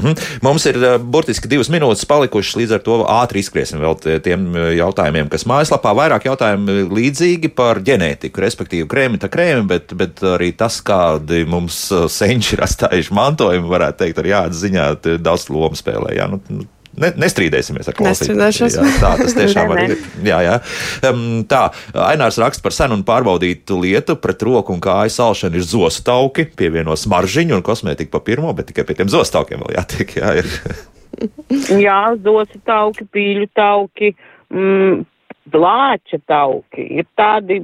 [0.00, 0.14] -hmm.
[0.42, 4.76] Mums ir uh, burtiski divas minūtes palikušas, līdz ar to ātri izskriesim vēl tiem eh,
[4.78, 10.52] jautājumiem, kas mājaslapā vairāk jautājumu līdzīgi par ģenētiku, respektīvi krēmi, tā krēmi, bet, bet arī
[10.56, 14.88] tas, kādi mums eh, senči ir atstājuši mantojumu, varētu teikt, arī jāatziņā
[15.18, 16.16] daudz lomu spēlē.
[16.16, 16.66] Jā, nu, nu
[17.02, 18.92] ne, nestrīdēsimies ar klausītājiem.
[19.02, 20.04] Tā tas tiešām arī ir.
[20.26, 20.56] Jā, jā.
[21.08, 21.68] Um, tā,
[22.08, 26.48] Ainārs raksta par senu un pārbaudītu lietu pret roku un kāju salšanu ir zosu tauki,
[26.58, 30.16] pievieno smaržiņu un kosmētiku pa pirmo, bet tikai pie tiem zosu taukiem vēl jātiek.
[30.20, 30.50] Jā, ir.
[31.88, 34.14] jā zosu tauki, pīļu tauki.
[34.54, 35.06] Mm,
[35.48, 37.56] Blāča tauki ir tādi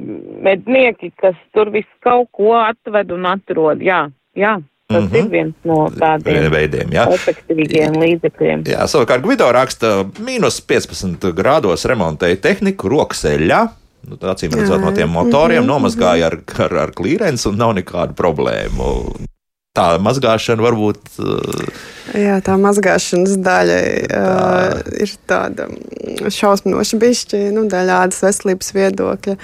[0.45, 3.83] mednieki, kas tur visu kaut ko atved un atrod.
[3.85, 4.07] Jā,
[4.39, 4.57] jā.
[4.87, 5.25] Tas mm -hmm.
[5.25, 7.07] ir viens no tādiem veidiem, jā.
[7.19, 8.67] efektīviem līdzekļiem.
[8.69, 13.69] Jā, savukārt Gvido raksta, mīnus 15 grādos remontēja tehniku, rokas eļļā.
[14.05, 15.73] Nu, acīm redzot, no tiem motoriem mm -hmm.
[15.73, 19.15] nomazgāja ar, ar, ar klīrenci un nav nekādu problēmu
[19.75, 21.01] tā mazgāšana varbūt.
[21.19, 21.83] Uh,
[22.15, 24.21] Jā, tā mazgāšanas daļa tā.
[24.21, 25.67] Uh, ir tāda
[26.31, 29.35] šausminoša bišķi, nu, daļa ādas veselības viedokļa.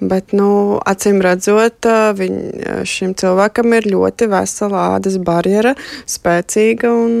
[0.00, 0.48] Bet, nu,
[0.88, 2.40] acīm redzot, uh, viņ,
[2.88, 5.76] šim cilvēkam ir ļoti vesela ādas barjera,
[6.16, 7.14] spēcīga un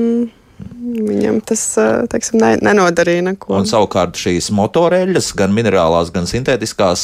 [0.56, 1.62] Viņam tas
[2.08, 3.50] teiksim, ne, nenodarīja neko.
[3.58, 7.02] Un savukārt šīs motoreļas, gan minerālās, gan sintētiskās,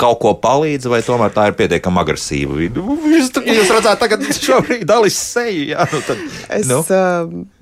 [0.00, 2.58] kaut ko palīdz, vai tomēr tā ir pietiekami agresīva?
[2.66, 5.70] Jūs, jūs redzat, tagad šobrīd dalis seju.
[5.74, 6.82] Jā, nu tad, es, nu.
[6.84, 7.56] uh,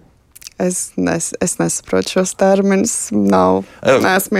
[0.59, 2.95] Es, nes, es nesaprotu šos terminus.
[3.14, 3.61] Nav,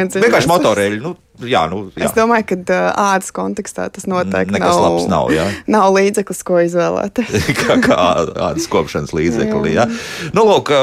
[0.03, 0.25] iedzīvojis.
[0.25, 0.99] Vienkārši motorēļi.
[1.05, 1.13] Nu,
[1.47, 2.09] jā, nu, jā.
[2.09, 5.47] Es domāju, ka uh, ādas kontekstā tas noteikti Nekas nav, labs nav, jā.
[5.77, 7.47] nav līdzeklis, ko izvēlēties.
[7.63, 8.01] kā, kā
[8.49, 9.77] ādas kopšanas līdzekli.
[9.77, 9.87] Jā.
[9.87, 10.33] Jā.
[10.35, 10.75] Nu, lūk,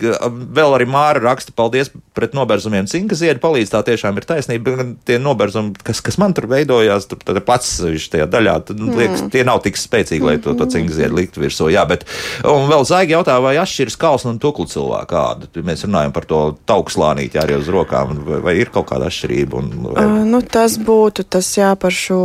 [0.00, 2.88] Vēl arī Māra raksta, paldies pret noberzumiem.
[2.90, 4.86] Cinka ziedi palīdz, tā tiešām ir taisnība.
[5.06, 7.78] Tie noberzumi, kas, kas man tur veidojās, tur pats
[8.12, 11.44] tajā daļā, tad, nu, liekas, tie nav tik spēcīgi, lai to, to cinka ziedu liktu
[11.44, 11.70] virsū.
[11.72, 12.06] Jā, bet,
[12.48, 15.50] un vēl Zaigi jautā, vai atšķiras kalsnu un tuklu cilvēku kādu.
[15.66, 16.40] Mēs runājam par to
[16.70, 19.60] taukslānīti arī uz rokām, vai, vai ir kaut kāda atšķirība?
[19.60, 20.04] Un, vai...
[20.04, 22.20] uh, nu, tas būtu tas, jā, par šo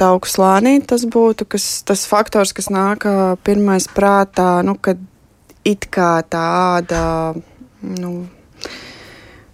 [0.00, 3.06] taukslānīti, tas būtu kas, tas faktors, kas nāk
[3.46, 5.00] pirmais prātā, nu, kad
[5.64, 6.42] it kā tā
[6.76, 7.02] āda.
[7.80, 8.12] Nu,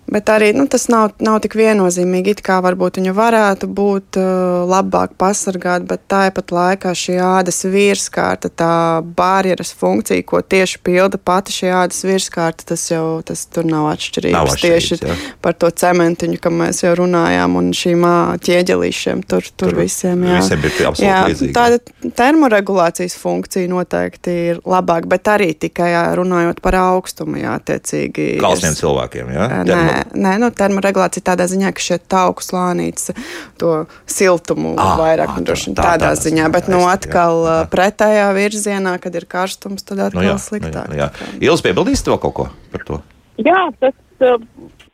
[0.06, 2.36] Bet arī nu, tas nav, nav tik viennozīmīgi.
[2.36, 8.50] It kā varbūt viņa varētu būt uh, labāk pasargāta, bet tāpat laikā šī ādas virskārta,
[8.50, 13.88] tā barjeras funkcija, ko tieši pilda pati šī ādas virskārta, tas jau tas tur nav
[13.96, 14.36] atšķirības.
[14.36, 15.16] Nav atšķirības tieši jā.
[15.42, 18.06] par to cementiņu, kam mēs jau runājām, un šīm
[18.46, 20.22] ķieģelīšiem tur, tur, tur visiem.
[20.22, 20.38] Jā.
[20.38, 21.52] Visiem ir absolūti Jā, līdzīgi.
[21.56, 28.36] tāda termoregulācijas funkcija noteikti ir labāka, bet arī tikai jā, runājot par augstumu, jā, attiecīgi.
[28.42, 29.50] Kalsniem cilvēkiem, jā?
[29.66, 33.10] Nē, nē nu, termoregulācija tādā ziņā, ka šie tauku slānītes
[33.60, 33.72] to
[34.06, 37.42] siltumu Ah, vairāk ah, tā- nodrošina tā- tādā tādā ziņā, ziņā, bet nu jā, atkal
[37.44, 37.56] jā.
[37.56, 37.68] jā.
[37.74, 40.88] pretējā virzienā, kad ir karstums, tad Nu, atkal jā, nu, sliktāk.
[40.88, 41.38] Nu, jā, nu, jā.
[41.48, 43.00] Ilis piebildīsit vēl kaut ko par to?
[43.38, 44.38] Jā, tas, uh,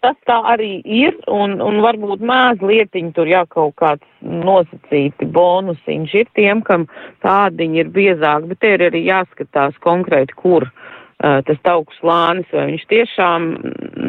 [0.02, 6.26] tas tā arī ir, un, un varbūt mazliet tur jau kaut kāds nosacīti bonusiņš ir
[6.34, 6.86] tiem, kam
[7.22, 10.81] tādiņi ir biezāk, bet te ir arī jāskatās konkrēti, kur uh,
[11.22, 13.48] tas tauku slānis, vai viņš tiešām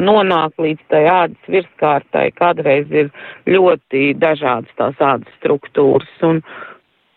[0.03, 3.11] nonāk līdz tai ādas virskārtai, kādreiz ir
[3.45, 6.13] ļoti dažādas tās ādas struktūras.
[6.25, 6.41] Un,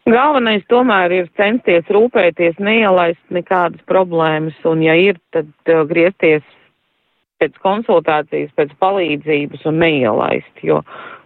[0.07, 6.45] Galvenais tomēr ir censties rūpēties, neielaist nekādas problēmas, un ja ir, tad griezties
[7.43, 10.79] pēc konsultācijas, pēc palīdzības un neielaist, jo,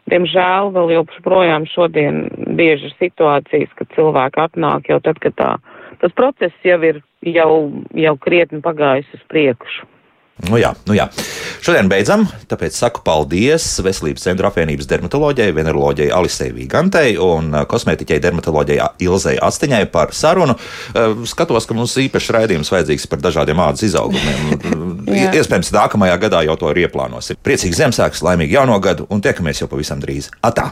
[0.09, 2.23] diemžēl, vēl joprojām šodien
[2.57, 5.51] bieži ir situācijas, ka cilvēki atnāk jau tad, kad tā,
[6.03, 7.55] tas process jau ir jau,
[7.95, 9.89] jau krietni pagājis uz priekšu.
[10.49, 11.05] Nu jā, nu jā.
[11.61, 18.21] Šodien beidzam, tāpēc saku paldies Veselības centra apvienības dermatoloģijai, veneroloģijai Alisei Vigantei un uh, kosmētiķei
[18.25, 20.57] dermatoloģijai Ilzei Astiņai par sarunu.
[20.57, 24.55] Uh, Skatos, ka mums īpašs raidījums vajadzīgs par dažādiem ādas izaugumiem.
[25.21, 25.35] Jā.
[25.43, 27.41] Iespējams, nākamajā gadā jau to ir ieplānosim.
[27.45, 30.33] Priecīgs Ziemassvētku, laimīgu jauno gadu un tiekamies jau pavisam drīz.
[30.47, 30.71] Atā!